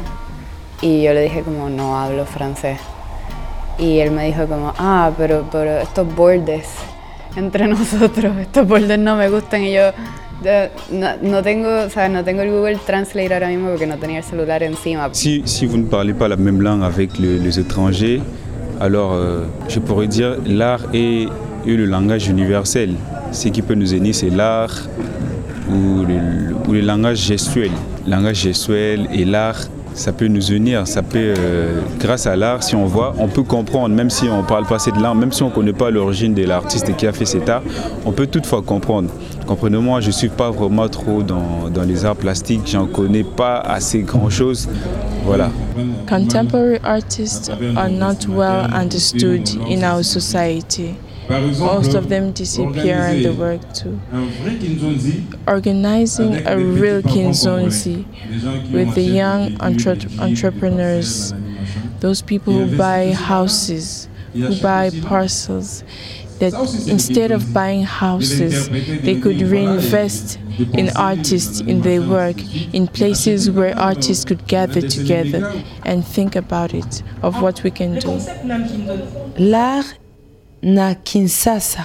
y 0.82 1.02
yo 1.02 1.13
le 1.13 1.24
dije 1.24 1.41
como 1.41 1.70
no 1.70 1.98
hablo 1.98 2.24
francés. 2.26 2.78
Y 3.79 3.99
él 3.99 4.12
me 4.12 4.25
dijo 4.27 4.45
como, 4.47 4.73
ah, 4.77 5.12
pero, 5.17 5.45
pero 5.51 5.79
estos 5.79 6.13
bordes 6.15 6.65
entre 7.36 7.67
nosotros, 7.75 8.36
estos 8.39 8.67
bordes 8.67 8.99
no 8.99 9.15
me 9.15 9.29
gustan 9.29 9.63
y 9.63 9.73
yo 9.73 9.91
no, 10.91 11.07
no 11.21 11.41
tengo, 11.43 11.69
o 11.86 11.89
sea, 11.89 12.10
no 12.10 12.23
tengo 12.23 12.41
el 12.41 12.49
Google 12.51 12.77
Translate 12.86 13.34
ahora 13.34 13.47
mismo 13.49 13.69
porque 13.69 13.86
no 13.88 13.97
tenía 13.97 14.17
el 14.19 14.23
celular 14.23 14.63
encima. 14.63 15.10
Si, 15.13 15.43
si 15.45 15.65
vous 15.67 15.77
ne 15.77 15.86
parlez 15.86 16.13
pas 16.13 16.27
la 16.27 16.36
même 16.36 16.62
langue 16.62 16.84
avec 16.84 17.17
le- 17.19 17.38
les 17.38 17.60
étrangers, 17.60 18.21
alors 18.79 19.13
euh, 19.13 19.45
je 19.69 19.79
pourrais 19.79 20.07
dire 20.07 20.38
l'art 20.45 20.81
est, 20.93 21.27
est 21.67 21.75
le 21.77 21.86
langage 21.86 22.27
universel. 22.27 22.95
Ce 23.31 23.47
qui 23.49 23.62
peut 23.62 23.75
nous 23.75 23.93
aider, 23.93 24.13
c'est 24.13 24.31
l'art 24.31 24.73
ou 25.69 26.03
le, 26.05 26.55
ou 26.67 26.73
le 26.73 26.81
langage 26.81 27.19
gestuel. 27.19 27.71
Le 28.05 28.12
langage 28.12 28.38
gestuel 28.41 29.07
et 29.13 29.23
l'art, 29.25 29.62
ça 29.93 30.13
peut 30.13 30.27
nous 30.27 30.51
unir. 30.51 30.88
Ça 30.88 31.01
peut, 31.01 31.34
euh, 31.38 31.82
grâce 31.99 32.27
à 32.27 32.36
l'art, 32.36 32.63
si 32.63 32.75
on 32.75 32.86
voit, 32.86 33.13
on 33.19 33.27
peut 33.27 33.43
comprendre, 33.43 33.95
même 33.95 34.10
si 34.10 34.27
on 34.30 34.43
parle 34.43 34.65
pas 34.65 34.80
cette 34.80 34.97
langue, 34.97 35.19
même 35.19 35.32
si 35.32 35.43
on 35.43 35.49
ne 35.49 35.54
connaît 35.54 35.73
pas 35.73 35.91
l'origine 35.91 36.34
de 36.34 36.43
l'artiste 36.43 36.95
qui 36.95 37.08
a 37.08 37.13
fait 37.13 37.25
cet 37.25 37.49
art, 37.49 37.62
on 38.06 38.12
peut 38.12 38.27
toutefois 38.27 38.62
comprendre. 38.62 39.10
Comprenez-moi, 39.47 40.01
je 40.01 40.08
ne 40.08 40.12
suis 40.12 40.30
pas 40.30 40.51
vraiment 40.51 40.88
trop 40.88 41.23
dans, 41.23 41.69
dans 41.73 41.84
les 41.84 42.06
arts 42.06 42.15
plastiques, 42.15 42.62
j'en 42.65 42.86
connais 42.86 43.23
pas 43.23 43.60
assez 43.60 44.01
grand-chose. 44.01 44.69
Voilà. 45.25 45.49
Contemporary 46.08 46.80
artists 46.84 47.49
are 47.49 47.89
not 47.89 48.27
well 48.27 48.67
understood 48.73 49.47
in 49.69 49.84
our 49.84 50.04
society. 50.04 50.95
Most 51.32 51.94
of 51.94 52.10
them 52.10 52.34
disappear 52.34 53.06
in 53.06 53.24
the 53.24 53.34
work 53.34 53.62
too. 53.74 54.00
Organizing 55.48 56.46
a 56.46 56.58
real 56.58 57.02
Kinzonzi 57.02 58.06
with 58.72 58.96
the 58.96 59.02
young 59.02 59.60
entre- 59.62 59.98
entrepreneurs, 60.20 61.34
those 62.02 62.22
people 62.22 62.54
who 62.54 62.78
buy 62.78 63.13
houses, 63.13 64.10
who 64.34 64.60
buy 64.62 64.89
parcels, 65.04 65.84
that 66.39 66.54
instead 66.88 67.32
of 67.32 67.54
buying 67.54 67.84
houses, 67.84 68.67
they 69.02 69.17
could 69.20 69.41
reinvest 69.41 70.38
in 70.74 70.89
artists, 70.98 71.62
in 71.62 71.82
their 71.82 72.02
work, 72.02 72.36
in 72.74 72.88
places 72.88 73.50
where 73.50 73.78
artists 73.78 74.26
could 74.26 74.46
gather 74.48 74.82
together 74.82 75.63
and 75.84 76.06
think 76.06 76.36
about 76.36 76.74
it, 76.74 77.04
of 77.22 77.41
what 77.41 77.63
we 77.63 77.72
can 77.72 78.00
do. 78.00 78.20
L'art 79.38 79.98
na. 80.63 80.95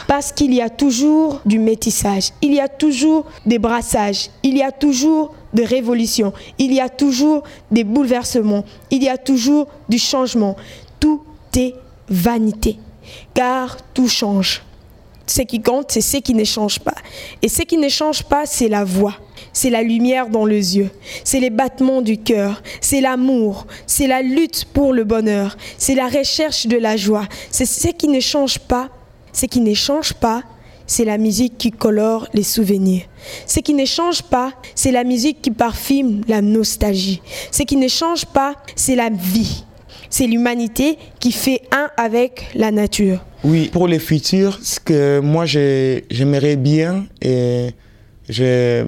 Parce 0.06 0.32
qu'il 0.32 0.52
y 0.54 0.60
a 0.60 0.70
toujours 0.70 1.40
du 1.44 1.58
métissage, 1.58 2.30
il 2.42 2.54
y 2.54 2.60
a 2.60 2.68
toujours 2.68 3.26
des 3.44 3.58
brassages, 3.58 4.30
il 4.42 4.56
y 4.56 4.62
a 4.62 4.72
toujours 4.72 5.34
des 5.52 5.64
révolutions, 5.64 6.32
il 6.58 6.72
y 6.72 6.80
a 6.80 6.88
toujours 6.88 7.42
des 7.70 7.84
bouleversements, 7.84 8.64
il 8.90 9.02
y 9.02 9.08
a 9.08 9.16
toujours 9.16 9.68
du 9.88 9.98
changement. 9.98 10.56
Tout 11.00 11.22
est 11.56 11.74
vanité, 12.08 12.78
car 13.32 13.76
tout 13.94 14.08
change. 14.08 14.62
Ce 15.26 15.42
qui 15.42 15.60
compte, 15.60 15.90
c'est 15.90 16.00
ce 16.00 16.18
qui 16.18 16.34
ne 16.34 16.44
change 16.44 16.78
pas. 16.78 16.94
Et 17.42 17.48
ce 17.48 17.62
qui 17.62 17.76
ne 17.76 17.88
change 17.88 18.22
pas, 18.22 18.46
c'est 18.46 18.68
la 18.68 18.84
voix. 18.84 19.14
C'est 19.58 19.70
la 19.70 19.82
lumière 19.82 20.28
dans 20.28 20.44
les 20.44 20.76
yeux, 20.76 20.90
c'est 21.24 21.40
les 21.40 21.48
battements 21.48 22.02
du 22.02 22.18
cœur, 22.18 22.62
c'est 22.82 23.00
l'amour, 23.00 23.66
c'est 23.86 24.06
la 24.06 24.20
lutte 24.20 24.66
pour 24.74 24.92
le 24.92 25.04
bonheur, 25.04 25.56
c'est 25.78 25.94
la 25.94 26.08
recherche 26.08 26.66
de 26.66 26.76
la 26.76 26.98
joie. 26.98 27.26
C'est 27.50 27.64
ce 27.64 27.88
qui 27.88 28.06
ne 28.08 28.20
change 28.20 28.58
pas. 28.58 28.90
Ce 29.32 29.46
qui 29.46 29.60
ne 29.62 29.72
change 29.72 30.12
pas, 30.12 30.42
c'est 30.86 31.06
la 31.06 31.16
musique 31.16 31.56
qui 31.56 31.70
colore 31.70 32.28
les 32.34 32.42
souvenirs. 32.42 33.04
Ce 33.46 33.60
qui 33.60 33.72
ne 33.72 33.86
change 33.86 34.22
pas, 34.24 34.52
c'est 34.74 34.92
la 34.92 35.04
musique 35.04 35.40
qui 35.40 35.50
parfume 35.50 36.20
la 36.28 36.42
nostalgie. 36.42 37.22
Ce 37.50 37.62
qui 37.62 37.76
ne 37.76 37.88
change 37.88 38.26
pas, 38.26 38.56
c'est 38.76 38.94
la 38.94 39.08
vie. 39.08 39.64
C'est 40.10 40.26
l'humanité 40.26 40.98
qui 41.18 41.32
fait 41.32 41.62
un 41.72 41.88
avec 41.96 42.44
la 42.54 42.70
nature. 42.70 43.24
Oui, 43.42 43.70
pour 43.72 43.88
le 43.88 43.98
futur, 43.98 44.58
ce 44.62 44.78
que 44.80 45.20
moi 45.20 45.46
j'ai- 45.46 46.04
j'aimerais 46.10 46.56
bien, 46.56 47.06
et 47.22 47.70
je 48.28 48.84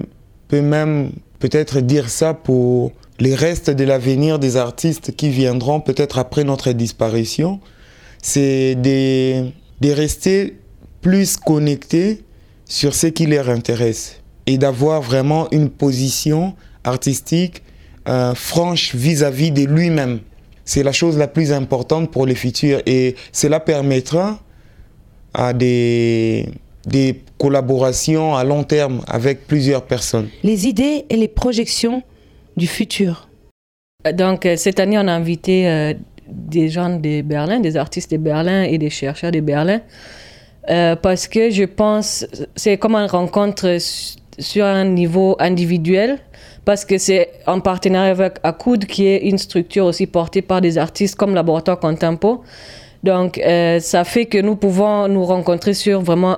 peux 0.49 0.61
même 0.61 1.11
peut-être 1.39 1.79
dire 1.79 2.09
ça 2.09 2.33
pour 2.33 2.91
les 3.19 3.35
restes 3.35 3.69
de 3.69 3.83
l'avenir 3.85 4.39
des 4.39 4.57
artistes 4.57 5.15
qui 5.15 5.29
viendront 5.29 5.79
peut-être 5.79 6.17
après 6.17 6.43
notre 6.43 6.71
disparition, 6.73 7.59
c'est 8.21 8.75
de, 8.75 9.49
de 9.79 9.91
rester 9.91 10.57
plus 11.01 11.37
connectés 11.37 12.23
sur 12.65 12.93
ce 12.93 13.07
qui 13.07 13.25
leur 13.25 13.49
intéresse 13.49 14.21
et 14.45 14.57
d'avoir 14.57 15.01
vraiment 15.01 15.47
une 15.51 15.69
position 15.69 16.55
artistique 16.83 17.63
euh, 18.07 18.33
franche 18.33 18.95
vis-à-vis 18.95 19.51
de 19.51 19.63
lui-même. 19.63 20.19
C'est 20.65 20.83
la 20.83 20.91
chose 20.91 21.17
la 21.17 21.27
plus 21.27 21.51
importante 21.51 22.11
pour 22.11 22.25
le 22.25 22.33
futur 22.35 22.81
et 22.85 23.15
cela 23.31 23.59
permettra 23.59 24.39
à 25.33 25.53
des, 25.53 26.49
des 26.89 27.21
collaborations 27.37 28.35
à 28.35 28.43
long 28.43 28.63
terme 28.63 29.01
avec 29.07 29.47
plusieurs 29.47 29.83
personnes. 29.83 30.29
Les 30.43 30.67
idées 30.67 31.05
et 31.09 31.15
les 31.15 31.27
projections 31.27 32.03
du 32.57 32.67
futur. 32.67 33.29
Donc, 34.13 34.45
euh, 34.45 34.55
cette 34.55 34.79
année, 34.79 34.97
on 34.97 35.07
a 35.07 35.13
invité 35.13 35.67
euh, 35.67 35.93
des 36.27 36.69
gens 36.69 36.89
de 36.89 37.21
Berlin, 37.21 37.59
des 37.59 37.77
artistes 37.77 38.11
de 38.11 38.17
Berlin 38.17 38.63
et 38.63 38.77
des 38.77 38.89
chercheurs 38.89 39.31
de 39.31 39.39
Berlin 39.39 39.81
euh, 40.69 40.95
parce 40.95 41.27
que 41.27 41.49
je 41.49 41.63
pense 41.63 42.25
c'est 42.55 42.77
comme 42.77 42.95
une 42.95 43.09
rencontre 43.09 43.77
sur 44.37 44.65
un 44.65 44.85
niveau 44.85 45.35
individuel 45.39 46.19
parce 46.63 46.85
que 46.85 46.97
c'est 46.97 47.29
en 47.47 47.59
partenariat 47.59 48.11
avec 48.11 48.37
ACUD 48.43 48.85
qui 48.85 49.07
est 49.07 49.27
une 49.27 49.37
structure 49.37 49.85
aussi 49.85 50.05
portée 50.05 50.41
par 50.41 50.61
des 50.61 50.77
artistes 50.77 51.15
comme 51.15 51.33
Laboratoire 51.33 51.79
Contempo. 51.79 52.43
Donc 53.03 53.39
euh, 53.39 53.79
ça 53.79 54.03
fait 54.03 54.25
que 54.25 54.37
nous 54.37 54.55
pouvons 54.55 55.07
nous 55.07 55.25
rencontrer 55.25 55.73
sur 55.73 56.01
vraiment 56.01 56.37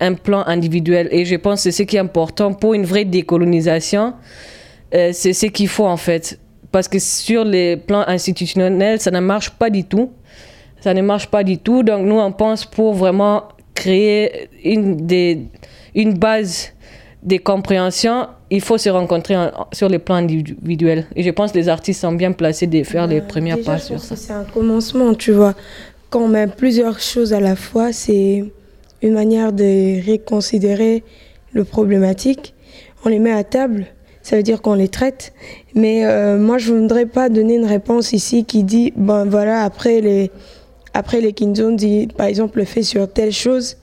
un 0.00 0.14
plan 0.14 0.42
individuel 0.46 1.08
et 1.10 1.24
je 1.24 1.36
pense 1.36 1.60
que 1.64 1.70
c'est 1.70 1.72
ce 1.72 1.82
qui 1.84 1.96
est 1.96 2.00
important 2.00 2.52
pour 2.52 2.74
une 2.74 2.84
vraie 2.84 3.04
décolonisation. 3.04 4.14
Euh, 4.94 5.10
c'est 5.12 5.32
ce 5.32 5.46
qu'il 5.46 5.68
faut 5.68 5.86
en 5.86 5.96
fait. 5.96 6.38
Parce 6.72 6.88
que 6.88 6.98
sur 6.98 7.44
les 7.44 7.76
plans 7.76 8.04
institutionnels, 8.06 9.00
ça 9.00 9.10
ne 9.10 9.20
marche 9.20 9.50
pas 9.50 9.70
du 9.70 9.84
tout. 9.84 10.10
Ça 10.80 10.94
ne 10.94 11.02
marche 11.02 11.26
pas 11.28 11.42
du 11.44 11.58
tout. 11.58 11.82
Donc 11.82 12.06
nous, 12.06 12.18
on 12.18 12.32
pense 12.32 12.64
pour 12.64 12.94
vraiment 12.94 13.44
créer 13.74 14.48
une, 14.64 14.96
des, 15.06 15.42
une 15.94 16.14
base 16.14 16.72
de 17.22 17.36
compréhension, 17.36 18.28
il 18.50 18.60
faut 18.62 18.78
se 18.78 18.88
rencontrer 18.88 19.36
en- 19.36 19.52
sur 19.72 19.88
les 19.88 19.98
plans 19.98 20.14
individuels. 20.16 21.06
Et 21.14 21.22
je 21.22 21.30
pense 21.30 21.52
que 21.52 21.58
les 21.58 21.68
artistes 21.68 22.00
sont 22.00 22.12
bien 22.12 22.32
placés 22.32 22.66
de 22.66 22.82
faire 22.82 23.06
les 23.06 23.20
premières 23.20 23.56
Déjà, 23.56 23.72
pas 23.72 23.78
je 23.78 23.84
sur 23.84 24.00
ça. 24.00 24.16
C'est 24.16 24.32
un 24.32 24.44
commencement, 24.44 25.12
tu 25.14 25.32
vois. 25.32 25.54
Quand 26.08 26.22
on 26.22 26.28
met 26.28 26.46
plusieurs 26.46 26.98
choses 26.98 27.32
à 27.32 27.40
la 27.40 27.56
fois, 27.56 27.92
c'est 27.92 28.44
une 29.02 29.14
manière 29.14 29.52
de 29.52 30.10
reconsidérer 30.10 31.02
le 31.52 31.64
problématique. 31.64 32.54
On 33.04 33.08
les 33.08 33.18
met 33.18 33.32
à 33.32 33.44
table, 33.44 33.86
ça 34.22 34.36
veut 34.36 34.42
dire 34.42 34.62
qu'on 34.62 34.74
les 34.74 34.88
traite. 34.88 35.32
Mais 35.74 36.04
euh, 36.04 36.38
moi, 36.38 36.58
je 36.58 36.72
ne 36.72 36.80
voudrais 36.80 37.06
pas 37.06 37.28
donner 37.28 37.56
une 37.56 37.64
réponse 37.64 38.12
ici 38.12 38.44
qui 38.44 38.62
dit, 38.62 38.92
ben 38.96 39.24
voilà, 39.24 39.62
après 39.62 40.00
les, 40.00 40.30
après 40.94 41.20
les 41.20 41.32
Kinzondi, 41.32 42.08
par 42.16 42.26
exemple, 42.26 42.58
le 42.58 42.64
fait 42.64 42.82
sur 42.82 43.10
telle 43.10 43.32
chose, 43.32 43.76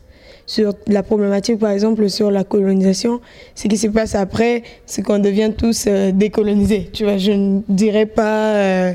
sur 0.46 0.74
la 0.88 1.04
problématique, 1.04 1.60
par 1.60 1.72
exemple, 1.72 2.10
sur 2.10 2.32
la 2.32 2.44
colonisation, 2.44 3.20
ce 3.56 3.68
qui 3.68 3.78
se 3.78 3.88
passe 3.88 4.16
après, 4.16 4.64
c'est 4.86 5.02
qu'on 5.02 5.20
devient 5.20 5.52
tous 5.56 5.86
euh, 5.88 6.12
décolonisés. 6.12 6.90
Tu 6.94 7.04
vois, 7.04 7.18
je 7.18 7.32
ne 7.32 7.62
dirais 7.68 8.06
pas, 8.06 8.56
euh, 8.56 8.94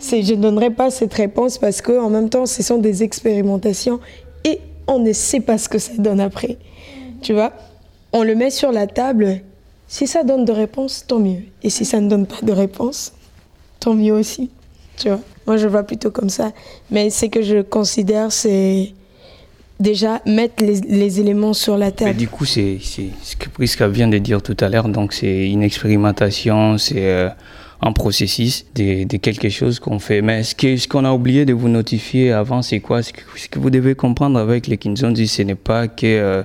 je 0.00 0.34
ne 0.34 0.40
donnerai 0.40 0.70
pas 0.70 0.90
cette 0.90 1.12
réponse 1.12 1.58
parce 1.58 1.82
que 1.82 1.92
en 1.92 2.08
même 2.08 2.30
temps, 2.30 2.46
ce 2.46 2.62
sont 2.62 2.78
des 2.78 3.02
expérimentations 3.02 4.00
on 4.86 4.98
ne 4.98 5.12
sait 5.12 5.40
pas 5.40 5.58
ce 5.58 5.68
que 5.68 5.78
ça 5.78 5.92
donne 5.98 6.20
après. 6.20 6.58
Tu 7.22 7.32
vois, 7.32 7.52
on 8.12 8.22
le 8.22 8.34
met 8.34 8.50
sur 8.50 8.72
la 8.72 8.86
table. 8.86 9.40
Si 9.88 10.06
ça 10.06 10.24
donne 10.24 10.44
de 10.44 10.52
réponses, 10.52 11.04
tant 11.06 11.18
mieux. 11.18 11.42
Et 11.62 11.70
si 11.70 11.84
ça 11.84 12.00
ne 12.00 12.08
donne 12.08 12.26
pas 12.26 12.40
de 12.42 12.52
réponse, 12.52 13.12
tant 13.80 13.94
mieux 13.94 14.12
aussi. 14.12 14.50
Tu 14.96 15.08
vois, 15.08 15.20
moi 15.46 15.56
je 15.56 15.66
vois 15.68 15.82
plutôt 15.82 16.10
comme 16.10 16.30
ça. 16.30 16.52
Mais 16.90 17.10
ce 17.10 17.26
que 17.26 17.42
je 17.42 17.62
considère, 17.62 18.30
c'est 18.32 18.92
déjà 19.80 20.20
mettre 20.24 20.64
les, 20.64 20.80
les 20.80 21.20
éléments 21.20 21.52
sur 21.52 21.76
la 21.76 21.86
Mais 21.86 21.92
table. 21.92 22.16
du 22.16 22.28
coup, 22.28 22.44
c'est 22.44 22.78
c'est 22.80 23.08
ce 23.22 23.36
que 23.36 23.48
Prisca 23.48 23.88
vient 23.88 24.08
de 24.08 24.18
dire 24.18 24.40
tout 24.42 24.56
à 24.60 24.68
l'heure. 24.68 24.88
Donc, 24.88 25.12
c'est 25.12 25.48
une 25.48 25.62
expérimentation, 25.62 26.78
c'est 26.78 27.06
euh, 27.10 27.28
un 27.84 27.92
processus 27.92 28.64
de, 28.74 29.04
quelque 29.18 29.50
chose 29.50 29.78
qu'on 29.78 29.98
fait. 29.98 30.22
Mais 30.22 30.42
ce 30.42 30.88
qu'on 30.88 31.04
a 31.04 31.12
oublié 31.12 31.44
de 31.44 31.52
vous 31.52 31.68
notifier 31.68 32.32
avant, 32.32 32.62
c'est 32.62 32.80
quoi? 32.80 33.02
Ce 33.02 33.12
que, 33.12 33.58
vous 33.58 33.68
devez 33.68 33.94
comprendre 33.94 34.38
avec 34.38 34.66
les 34.68 34.78
Kinzondi, 34.78 35.28
ce 35.28 35.42
n'est 35.42 35.54
pas 35.54 35.86
que 35.86 36.06
euh, 36.06 36.42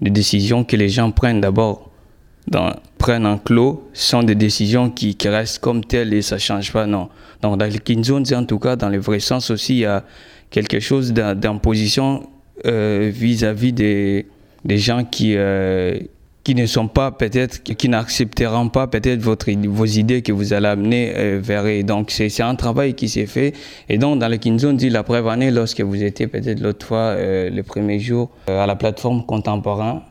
des 0.00 0.10
décisions 0.10 0.64
que 0.64 0.74
les 0.76 0.88
gens 0.88 1.12
prennent 1.12 1.40
d'abord. 1.40 1.90
Prennent 2.98 3.24
en 3.24 3.38
clos 3.38 3.88
sont 3.92 4.24
des 4.24 4.34
décisions 4.34 4.90
qui, 4.90 5.16
restent 5.24 5.60
comme 5.60 5.84
telles 5.84 6.12
et 6.12 6.22
ça 6.22 6.34
ne 6.34 6.40
change 6.40 6.72
pas, 6.72 6.86
non. 6.86 7.08
Donc, 7.40 7.56
dans 7.56 7.66
les 7.66 7.78
Kinzondi, 7.78 8.34
en 8.34 8.44
tout 8.44 8.58
cas, 8.58 8.74
dans 8.74 8.88
le 8.88 8.98
vrai 8.98 9.20
sens 9.20 9.50
aussi, 9.50 9.74
il 9.74 9.80
y 9.80 9.86
a 9.86 10.02
quelque 10.50 10.80
chose 10.80 11.12
d'im- 11.12 11.36
d'imposition 11.36 12.28
euh, 12.66 13.12
vis-à-vis 13.14 13.72
des, 13.72 14.26
des 14.64 14.78
gens 14.78 15.04
qui, 15.04 15.34
euh, 15.36 16.00
qui 16.44 16.54
ne 16.54 16.66
sont 16.66 16.88
pas 16.88 17.10
peut-être, 17.10 17.62
qui 17.62 17.88
n'accepteront 17.88 18.68
pas 18.68 18.86
peut-être 18.86 19.20
votre, 19.20 19.50
vos 19.50 19.86
idées 19.86 20.20
que 20.20 20.30
vous 20.30 20.52
allez 20.52 20.68
amener 20.68 21.12
euh, 21.16 21.40
vers 21.42 21.64
eux. 21.64 21.82
Donc 21.82 22.10
c'est 22.10 22.42
un 22.42 22.54
travail 22.54 22.94
qui 22.94 23.08
s'est 23.08 23.26
fait. 23.26 23.54
Et 23.88 23.96
donc 23.96 24.18
dans 24.18 24.28
le 24.28 24.36
Kinzone 24.36 24.76
dit 24.76 24.90
la 24.90 25.02
première 25.02 25.28
année, 25.28 25.50
lorsque 25.50 25.80
vous 25.80 26.02
étiez 26.02 26.26
peut-être 26.26 26.60
l'autre 26.60 26.86
fois, 26.86 26.98
euh, 26.98 27.48
le 27.48 27.62
premier 27.62 27.98
jour, 27.98 28.30
euh, 28.50 28.62
à 28.62 28.66
la 28.66 28.76
plateforme 28.76 29.24
contemporain, 29.24 30.02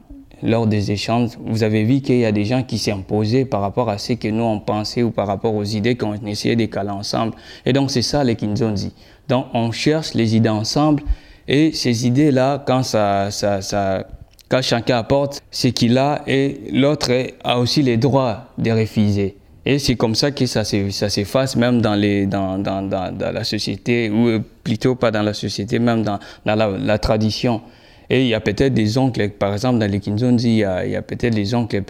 lors 0.41 0.65
des 0.67 0.91
échanges, 0.91 1.37
vous 1.45 1.63
avez 1.63 1.83
vu 1.83 2.01
qu'il 2.01 2.17
y 2.17 2.25
a 2.25 2.31
des 2.31 2.45
gens 2.45 2.63
qui 2.63 2.77
s'imposaient 2.79 3.45
par 3.45 3.61
rapport 3.61 3.89
à 3.89 3.97
ce 3.99 4.13
que 4.13 4.27
nous 4.27 4.43
on 4.43 4.59
pensait 4.59 5.03
ou 5.03 5.11
par 5.11 5.27
rapport 5.27 5.53
aux 5.53 5.63
idées 5.63 5.95
qu'on 5.95 6.15
essayait 6.25 6.55
de 6.55 6.65
caler 6.65 6.89
ensemble. 6.89 7.33
Et 7.65 7.73
donc 7.73 7.91
c'est 7.91 8.01
ça 8.01 8.23
les 8.23 8.35
Kinzonzi. 8.35 8.91
Donc 9.29 9.45
on 9.53 9.71
cherche 9.71 10.15
les 10.15 10.35
idées 10.35 10.49
ensemble 10.49 11.03
et 11.47 11.73
ces 11.73 12.07
idées-là, 12.07 12.63
quand 12.65 12.83
ça, 12.83 13.29
ça, 13.31 14.05
quand 14.49 14.61
chacun 14.61 14.97
apporte 14.97 15.41
ce 15.51 15.67
qu'il 15.69 15.97
a 15.97 16.21
et 16.27 16.61
l'autre 16.71 17.11
a 17.43 17.59
aussi 17.59 17.81
les 17.81 17.97
droits 17.97 18.45
de 18.57 18.71
refuser. 18.71 19.37
Et 19.65 19.79
c'est 19.79 19.95
comme 19.95 20.13
ça 20.13 20.31
que 20.31 20.45
ça 20.45 20.63
se- 20.63 20.89
ça 20.89 21.09
s'efface 21.09 21.55
même 21.55 21.81
dans, 21.81 21.95
la 21.95 23.43
société, 23.43 24.09
ou 24.09 24.41
plutôt 24.63 24.95
pas 24.95 25.09
dans 25.11 25.23
la 25.23 25.33
société, 25.33 25.79
même 25.79 26.03
dans, 26.03 26.19
la, 26.45 26.97
tradition. 26.99 27.61
Et 28.09 28.23
il 28.23 28.27
y 28.27 28.33
a 28.33 28.41
peut-être 28.41 28.73
des 28.73 28.97
oncles, 28.97 29.29
par 29.29 29.53
exemple 29.53 29.79
dans 29.79 29.89
les 29.89 30.01
Kinzonzi, 30.01 30.49
il 30.49 30.57
y 30.57 30.95
a, 30.95 31.01
peut-être 31.01 31.33
des 31.33 31.55
oncles, 31.55 31.81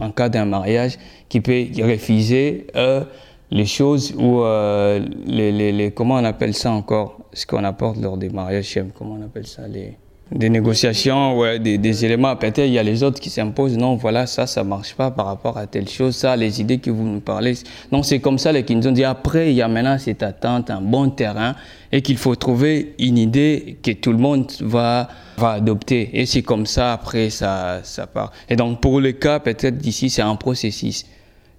en 0.00 0.10
cas 0.10 0.28
d'un 0.28 0.44
mariage, 0.44 0.98
qui 1.28 1.40
peuvent 1.40 1.68
refuser 1.82 2.66
euh, 2.74 3.04
les 3.52 3.66
choses 3.66 4.12
ou 4.18 4.42
euh, 4.42 4.98
les, 5.26 5.92
comment 5.92 6.16
on 6.16 6.24
appelle 6.24 6.54
ça 6.54 6.72
encore, 6.72 7.18
ce 7.32 7.46
qu'on 7.46 7.62
apporte 7.62 7.98
lors 8.00 8.16
des 8.16 8.28
mariages, 8.30 8.80
comment 8.98 9.16
on 9.20 9.24
appelle 9.24 9.46
ça, 9.46 9.68
les, 9.68 9.96
des 10.32 10.48
négociations, 10.48 11.36
ouais, 11.38 11.58
des, 11.58 11.76
des 11.78 12.04
éléments. 12.04 12.36
Peut-être 12.36 12.58
il 12.58 12.72
y 12.72 12.78
a 12.78 12.82
les 12.82 13.02
autres 13.02 13.20
qui 13.20 13.30
s'imposent, 13.30 13.76
non, 13.76 13.96
voilà, 13.96 14.26
ça, 14.26 14.46
ça 14.46 14.62
marche 14.62 14.94
pas 14.94 15.10
par 15.10 15.26
rapport 15.26 15.58
à 15.58 15.66
telle 15.66 15.88
chose, 15.88 16.14
ça, 16.16 16.36
les 16.36 16.60
idées 16.60 16.78
que 16.78 16.90
vous 16.90 17.04
nous 17.04 17.20
parlez. 17.20 17.54
Donc 17.90 18.04
c'est 18.06 18.20
comme 18.20 18.38
ça 18.38 18.52
les 18.52 18.64
qui 18.64 18.76
nous 18.76 18.86
ont 18.86 18.92
dit, 18.92 19.04
après, 19.04 19.50
il 19.50 19.56
y 19.56 19.62
a 19.62 19.68
maintenant 19.68 19.98
cette 19.98 20.22
attente, 20.22 20.70
un 20.70 20.80
bon 20.80 21.10
terrain, 21.10 21.56
et 21.90 22.02
qu'il 22.02 22.16
faut 22.16 22.36
trouver 22.36 22.94
une 23.00 23.18
idée 23.18 23.78
que 23.82 23.90
tout 23.90 24.12
le 24.12 24.18
monde 24.18 24.52
va, 24.60 25.08
va 25.36 25.52
adopter. 25.52 26.10
Et 26.12 26.26
c'est 26.26 26.42
comme 26.42 26.66
ça, 26.66 26.92
après, 26.92 27.30
ça, 27.30 27.80
ça 27.82 28.06
part. 28.06 28.32
Et 28.48 28.54
donc 28.54 28.80
pour 28.80 29.00
le 29.00 29.12
cas, 29.12 29.40
peut-être 29.40 29.78
d'ici, 29.78 30.10
c'est 30.10 30.22
un 30.22 30.36
processus. 30.36 31.06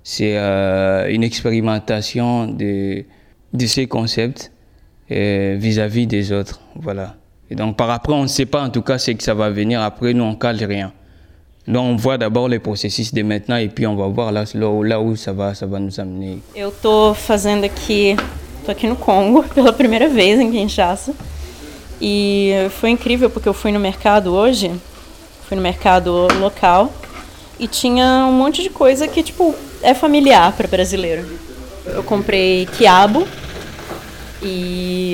C'est 0.04 0.38
euh, 0.38 1.14
une 1.14 1.24
expérimentation 1.24 2.48
de, 2.48 3.04
de 3.54 3.66
ces 3.66 3.86
concepts 3.86 4.52
euh, 5.12 5.58
vis-à-vis 5.60 6.08
des 6.08 6.32
autres. 6.32 6.62
Voilà. 6.76 7.18
Et 7.52 7.56
donc, 7.56 7.76
par 7.76 7.90
après, 7.90 8.14
on 8.14 8.24
ne 8.24 8.28
sait 8.28 8.46
pas 8.46 8.62
en 8.64 8.70
tout 8.70 8.82
cas 8.82 8.98
ce 8.98 9.12
que 9.12 9.22
ça 9.22 9.34
va 9.34 9.50
venir. 9.50 9.82
Après, 9.82 10.14
nous, 10.14 10.24
on 10.24 10.36
cale 10.36 10.64
rien. 10.64 10.94
Donc, 11.68 11.84
on 11.84 11.96
voit 11.98 12.18
d'abord 12.18 12.48
les 12.48 12.60
processus 12.60 13.14
de 13.14 13.24
maintenant 13.24 13.58
et 13.58 13.68
puis 13.68 13.86
on 13.86 13.96
va 13.98 14.08
voir 14.08 14.32
là, 14.32 14.46
là, 14.56 15.02
où- 15.02 15.16
ça 15.18 15.34
va, 15.34 15.54
ça 15.54 15.66
va 15.66 15.78
nous 15.78 16.00
amener. 16.00 16.40
Eu 16.56 16.72
tô 16.82 17.14
fazendo 17.14 17.66
aqui, 17.66 18.16
tô 18.66 18.72
aqui 18.72 18.88
no 18.88 18.96
Congo 18.96 19.44
pela 19.54 19.74
primeira 19.74 20.08
vez 20.08 20.40
em 20.40 20.50
Kinshasa. 20.50 21.12
E 22.02 22.54
foi 22.80 22.90
incrível 22.92 23.30
porque 23.30 23.50
eu 23.50 23.54
fui 23.54 23.72
no 23.74 23.80
mercado 23.80 24.34
hoje, 24.34 24.72
fui 25.48 25.56
no 25.58 25.62
mercado 25.62 26.28
local 26.40 26.90
e 27.60 27.68
tinha 27.68 28.26
um 28.28 28.32
monte 28.32 28.64
de 28.64 28.70
coisa 28.70 29.08
que 29.10 29.22
tipo 29.22 29.54
é 29.84 29.94
familiar 29.94 30.54
para 30.54 30.68
brasileiro. 30.70 31.26
Eu 31.86 32.02
comprei 32.04 32.66
quiabo 32.78 33.28
e 34.42 35.14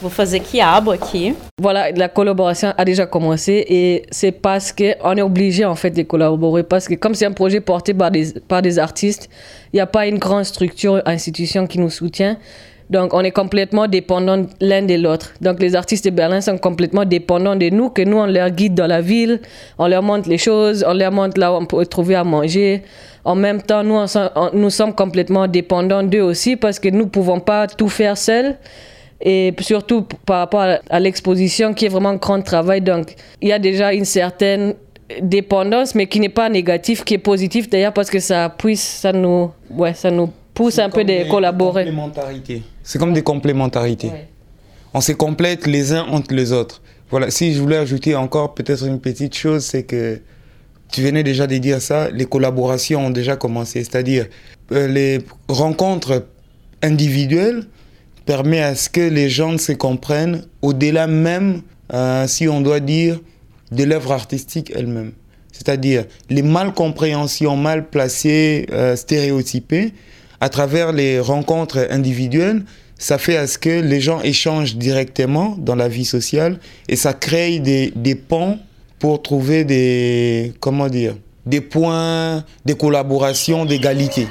vou 0.00 0.08
fazer 0.08 0.40
quiabo 0.40 0.90
aqui. 0.92 1.34
Voilà, 1.60 1.90
la 1.92 2.08
collaboration 2.08 2.72
a 2.76 2.84
déjà 2.84 3.06
commencé 3.06 3.64
et 3.68 4.02
c'est 4.10 4.32
parce 4.32 4.72
qu'on 4.72 5.16
est 5.16 5.22
obligé 5.22 5.64
en 5.64 5.74
fait 5.74 5.90
de 5.90 6.02
collaborer 6.02 6.62
parce 6.62 6.88
que 6.88 6.94
comme 6.94 7.14
c'est 7.14 7.26
un 7.26 7.32
projet 7.32 7.60
porté 7.60 7.94
par 7.94 8.10
des, 8.10 8.32
par 8.48 8.62
des 8.62 8.78
artistes, 8.78 9.28
il 9.72 9.76
n'y 9.76 9.80
a 9.80 9.86
pas 9.86 10.06
une 10.06 10.18
grande 10.18 10.44
structure, 10.44 11.02
institution 11.04 11.66
qui 11.66 11.78
nous 11.78 11.90
soutient. 11.90 12.38
Donc 12.88 13.14
on 13.14 13.20
est 13.20 13.30
complètement 13.30 13.86
dépendant 13.86 14.46
l'un 14.60 14.82
de 14.82 14.94
l'autre. 14.94 15.32
Donc 15.40 15.60
les 15.60 15.76
artistes 15.76 16.06
de 16.06 16.10
Berlin 16.10 16.40
sont 16.40 16.58
complètement 16.58 17.04
dépendants 17.04 17.54
de 17.54 17.68
nous, 17.68 17.88
que 17.90 18.02
nous 18.02 18.16
on 18.16 18.26
leur 18.26 18.50
guide 18.50 18.74
dans 18.74 18.88
la 18.88 19.00
ville, 19.00 19.40
on 19.78 19.86
leur 19.86 20.02
montre 20.02 20.28
les 20.28 20.38
choses, 20.38 20.84
on 20.88 20.94
leur 20.94 21.12
montre 21.12 21.38
là 21.38 21.52
où 21.52 21.56
on 21.56 21.66
peut 21.66 21.86
trouver 21.86 22.16
à 22.16 22.24
manger. 22.24 22.82
En 23.24 23.34
même 23.34 23.60
temps, 23.60 23.84
nous, 23.84 24.00
nous 24.54 24.70
sommes 24.70 24.94
complètement 24.94 25.46
dépendants 25.46 26.02
d'eux 26.02 26.22
aussi 26.22 26.56
parce 26.56 26.78
que 26.78 26.88
nous 26.88 27.04
ne 27.04 27.10
pouvons 27.10 27.38
pas 27.38 27.66
tout 27.66 27.88
faire 27.88 28.16
seuls 28.16 28.56
et 29.20 29.54
surtout 29.60 30.02
par 30.24 30.38
rapport 30.38 30.66
à, 30.88 31.00
l'exposition 31.00 31.74
qui 31.74 31.86
est 31.86 31.88
vraiment 31.88 32.10
un 32.10 32.16
grand 32.16 32.40
travail. 32.42 32.80
Donc, 32.80 33.14
il 33.40 33.48
y 33.48 33.52
a 33.52 33.58
déjà 33.58 33.92
une 33.92 34.04
certaine 34.04 34.74
dépendance, 35.20 35.94
mais 35.94 36.06
qui 36.06 36.20
n'est 36.20 36.28
pas 36.28 36.48
négative, 36.48 37.04
qui 37.04 37.14
est 37.14 37.18
positive 37.18 37.68
d'ailleurs 37.68 37.92
parce 37.92 38.10
que 38.10 38.20
ça 38.20 38.48
puisse, 38.48 38.82
ça 38.82 39.12
nous, 39.12 39.50
ouais, 39.70 39.94
ça 39.94 40.10
nous 40.10 40.30
pousse 40.54 40.78
un 40.78 40.88
peu 40.88 41.04
de 41.04 41.28
collaborer. 41.28 41.92
C'est 42.82 42.98
comme 42.98 43.12
des 43.12 43.22
complémentarités. 43.22 44.10
On 44.94 45.00
se 45.00 45.12
complète 45.12 45.66
les 45.66 45.92
uns 45.92 46.04
entre 46.04 46.34
les 46.34 46.52
autres. 46.52 46.82
Voilà, 47.10 47.30
si 47.30 47.54
je 47.54 47.60
voulais 47.60 47.76
ajouter 47.76 48.14
encore 48.14 48.54
peut-être 48.54 48.86
une 48.86 49.00
petite 49.00 49.34
chose, 49.34 49.64
c'est 49.64 49.82
que 49.82 50.20
tu 50.90 51.02
venais 51.02 51.22
déjà 51.22 51.46
de 51.46 51.56
dire 51.58 51.80
ça, 51.80 52.08
les 52.10 52.24
collaborations 52.24 53.06
ont 53.06 53.10
déjà 53.10 53.36
commencé. 53.36 53.84
C'est-à-dire, 53.84 54.26
euh, 54.72 54.88
les 54.88 55.18
rencontres 55.48 56.26
individuelles 56.82 57.64
permettent 58.26 58.64
à 58.64 58.74
ce 58.74 58.88
que 58.88 59.00
les 59.00 59.28
gens 59.28 59.58
se 59.58 59.72
comprennent 59.72 60.44
au-delà 60.62 61.06
même 61.06 61.62
euh, 61.92 62.26
si 62.26 62.48
on 62.48 62.60
doit 62.60 62.80
dire, 62.80 63.20
de 63.72 63.84
l'œuvre 63.84 64.12
artistique 64.12 64.72
elle-même. 64.74 65.12
C'est-à-dire 65.52 66.04
les 66.28 66.42
malcompréhensions 66.42 67.56
mal 67.56 67.88
placées, 67.88 68.66
euh, 68.72 68.96
stéréotypées, 68.96 69.92
à 70.40 70.48
travers 70.48 70.92
les 70.92 71.20
rencontres 71.20 71.88
individuelles, 71.90 72.64
ça 72.96 73.18
fait 73.18 73.36
à 73.36 73.46
ce 73.46 73.58
que 73.58 73.80
les 73.80 74.00
gens 74.00 74.20
échangent 74.22 74.76
directement 74.76 75.56
dans 75.58 75.74
la 75.74 75.88
vie 75.88 76.04
sociale 76.04 76.58
et 76.88 76.96
ça 76.96 77.12
crée 77.12 77.58
des, 77.58 77.92
des 77.96 78.14
ponts 78.14 78.58
pour 78.98 79.22
trouver 79.22 79.64
des, 79.64 80.52
comment 80.60 80.88
dire, 80.88 81.16
des 81.46 81.60
points 81.60 82.44
de 82.66 82.74
collaboration, 82.74 83.64
d'égalité. 83.64 84.28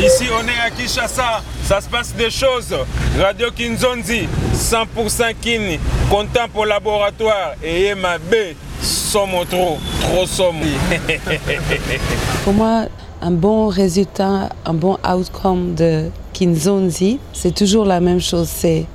Ici, 0.00 0.24
on 0.32 0.48
est 0.48 0.59
à 0.70 0.76
Kinshasa. 0.76 1.42
Ça 1.64 1.80
se 1.80 1.88
passe 1.88 2.14
des 2.14 2.30
choses. 2.30 2.74
Radio 3.18 3.50
Kinzonzi, 3.50 4.28
100% 4.54 5.34
Kin, 5.40 5.78
content 6.08 6.48
pour 6.52 6.66
laboratoire. 6.66 7.54
Et 7.62 7.94
ma 7.94 8.18
B, 8.18 8.54
somme 8.80 9.30
trop, 9.48 9.78
trop 10.00 10.26
somme. 10.26 10.60
Pour 12.44 12.54
moi, 12.54 12.86
un 13.22 13.30
bon 13.30 13.68
résultat, 13.68 14.48
un 14.64 14.74
bon 14.74 14.96
outcome 15.08 15.74
de 15.74 16.10
Kinzonzi, 16.32 17.20
c'est 17.32 17.54
toujours 17.54 17.84
la 17.84 18.00
même 18.00 18.20
chose. 18.20 18.48
C'est 18.48 18.86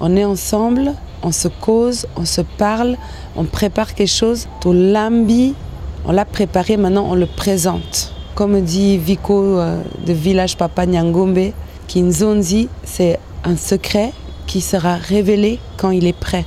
on 0.00 0.16
est 0.16 0.24
ensemble, 0.24 0.92
on 1.22 1.32
se 1.32 1.48
cause, 1.48 2.06
on 2.16 2.24
se 2.24 2.40
parle, 2.40 2.96
on 3.36 3.44
prépare 3.44 3.94
quelque 3.94 4.08
chose. 4.08 4.48
Tout 4.60 4.72
l'ambi, 4.72 5.54
on 6.04 6.12
l'a 6.12 6.24
préparé, 6.24 6.76
maintenant 6.76 7.06
on 7.08 7.14
le 7.14 7.26
présente. 7.26 8.13
Comme 8.34 8.60
dit 8.62 8.98
Vico 8.98 9.58
euh, 9.58 9.80
de 10.04 10.12
Village 10.12 10.56
Papa 10.56 10.86
Nyangombe, 10.86 11.52
Kinzonzi, 11.86 12.68
c'est 12.82 13.20
un 13.44 13.56
secret 13.56 14.12
qui 14.46 14.60
sera 14.60 14.96
révélé 14.96 15.60
quand 15.76 15.90
il 15.90 16.06
est 16.06 16.18
prêt. 16.18 16.44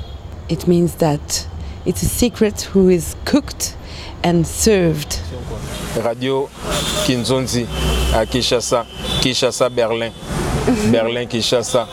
It 0.50 0.68
means 0.68 0.90
that 1.00 1.48
it's 1.86 2.04
a 2.04 2.08
secret 2.08 2.70
who 2.74 2.90
is 2.90 3.16
cooked 3.26 3.78
and 4.26 4.44
served. 4.44 5.16
Radio 6.04 6.50
Kinzonzi 7.06 7.66
à 8.14 8.26
Kinshasa, 8.26 8.86
Kinshasa, 9.22 9.70
Berlin. 9.70 10.12
Berlin, 10.92 11.26
Kinshasa. 11.26 11.88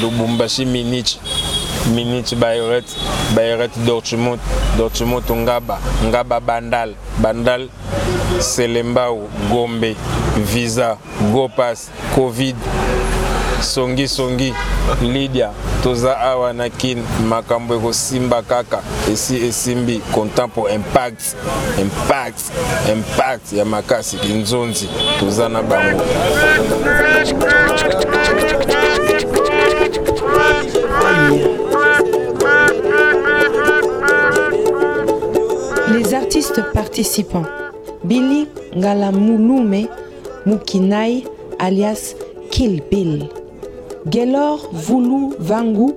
Lubumbashi, 0.00 0.66
Minich. 0.66 1.18
Minich, 1.94 2.34
Bayret. 2.34 2.84
Bayret, 3.34 3.70
Dortmund. 3.86 4.38
Dortmund, 4.76 5.24
Ngaba. 5.30 5.78
Ngaba, 6.04 6.40
Bandal. 6.40 6.94
Bandal, 7.18 7.68
Selembao, 8.40 9.28
Gombe. 9.50 9.96
Visa, 10.36 10.98
Gopas, 11.32 11.90
Covid. 12.14 12.56
songi 13.62 14.08
songi. 14.08 14.54
Lydia 15.02 15.50
toza 15.82 16.18
awa 16.20 16.52
na 16.52 16.68
kin. 16.68 17.02
Makambo 17.28 17.74
ekosimba 17.74 18.42
kaka. 18.42 18.82
Esi 19.12 19.36
esimbi 19.46 20.00
content 20.12 20.48
pour 20.52 20.70
impact. 20.70 21.34
Impact 21.78 22.40
impact 22.92 23.52
ya 23.52 23.64
makasi 23.64 24.16
kinzonzi. 24.16 24.88
Toza 25.20 25.48
na 25.48 25.62
bango. 25.62 26.02
Les 35.92 36.14
artistes 36.14 36.60
participants 36.74 37.65
Billy 38.04 38.46
Ngalamulume 38.76 39.88
Mukinai 40.46 41.24
alias 41.58 42.14
Kill 42.50 42.80
Bill, 42.90 43.28
Gelor 44.08 44.58
Vulu 44.72 45.34
Vangu 45.38 45.94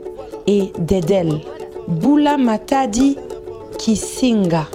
et 0.48 0.72
Dedel, 0.80 1.42
Bula 1.88 2.38
Matadi 2.38 3.16
Kisinga, 3.78 4.68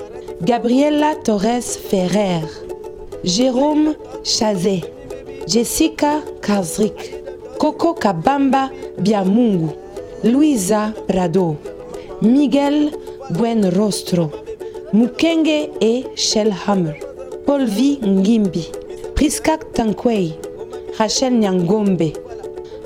Gabriela 0.42 1.14
Torres 1.24 1.76
Ferrer, 1.76 2.42
Jérôme 3.24 3.94
Chazé, 4.22 4.82
Jessica 5.46 6.20
Kazrik, 6.40 7.14
Coco 7.58 7.94
Kabamba 7.94 8.70
Biamungu, 8.98 9.70
Luisa 10.22 10.94
Prado, 11.08 11.56
Miguel 12.22 12.90
Buenrostro, 13.30 14.30
Mukenge 14.92 15.70
et 15.80 16.04
Shellhammer, 16.14 16.94
Polvi 17.46 17.98
Ngimbi, 18.02 18.64
Priskak 19.14 19.72
Tankwei, 19.74 20.34
Rachel 20.98 21.34
Nyangombe, 21.34 22.12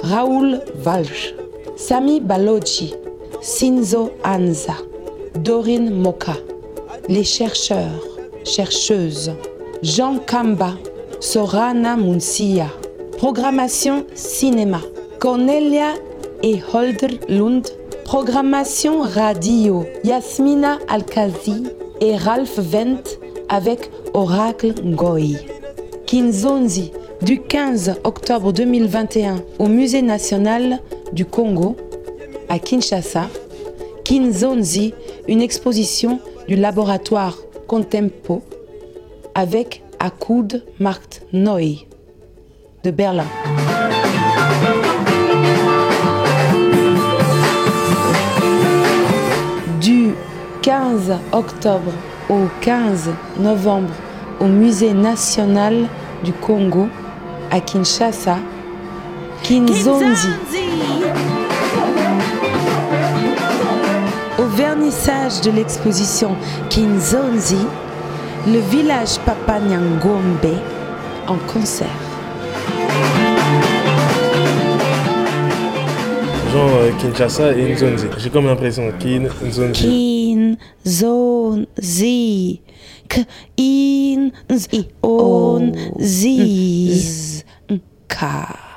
Raoul 0.02 0.60
Valj, 0.74 1.34
Sami 1.76 2.20
Balochi, 2.20 2.92
Sinzo 3.40 4.10
Anza, 4.24 4.74
Dorine 5.36 5.90
Moka, 5.90 6.36
les 7.08 7.22
chercheurs, 7.22 8.02
chercheuses, 8.44 9.30
Jean 9.82 10.18
Kamba, 10.18 10.72
Sorana 11.20 11.96
Munsia, 11.96 12.66
programmation 13.16 14.06
cinéma, 14.14 14.80
Cornelia 15.20 15.94
et 16.42 16.60
Holder 16.72 17.20
Lund, 17.28 17.68
programmation 18.04 19.02
radio, 19.02 19.84
Yasmina 20.02 20.78
Alkazi 20.88 21.62
et 22.00 22.16
Ralph 22.16 22.58
Vent 22.58 23.04
avec 23.48 23.90
Oracle 24.14 24.74
Ngoy. 24.84 25.36
Kinzonzi, 26.06 26.92
du 27.22 27.40
15 27.40 28.00
octobre 28.04 28.52
2021 28.52 29.42
au 29.58 29.66
Musée 29.66 30.02
national 30.02 30.80
du 31.12 31.24
Congo 31.24 31.76
à 32.48 32.58
Kinshasa, 32.58 33.28
Kinzonzi, 34.04 34.94
une 35.26 35.42
exposition 35.42 36.18
du 36.46 36.56
laboratoire 36.56 37.36
Contempo 37.66 38.42
avec 39.34 39.82
Akud 39.98 40.64
Markt 40.78 41.22
Neu 41.32 41.76
de 42.84 42.90
Berlin. 42.90 43.26
Du 49.80 50.14
15 50.62 51.12
octobre 51.32 51.92
au 52.28 52.48
15 52.60 53.10
novembre 53.38 53.92
au 54.40 54.46
Musée 54.46 54.92
national 54.92 55.86
du 56.24 56.32
Congo 56.32 56.88
à 57.50 57.60
Kinshasa, 57.60 58.38
Kinzonzi. 59.42 60.28
Au 64.38 64.44
vernissage 64.44 65.40
de 65.40 65.50
l'exposition 65.50 66.36
Kinzonzi, 66.68 67.66
le 68.46 68.58
village 68.58 69.18
Papa 69.24 69.58
Nyangombe 69.60 70.58
en 71.26 71.36
concert. 71.52 71.86
Genre 76.52 76.70
euh, 76.80 76.90
Kinshasa 76.98 77.52
et 77.52 77.74
Nzonzi. 77.74 78.06
J'ai 78.18 78.30
comme 78.30 78.46
l'impression 78.46 78.90
Kin, 78.98 79.24
Nzonzi. 79.46 80.17
zo'n 80.82 81.66
zie. 81.74 82.60
K 83.06 83.24
in 83.54 84.32
on 85.00 85.76
zie. 85.96 87.44
K. 88.06 88.67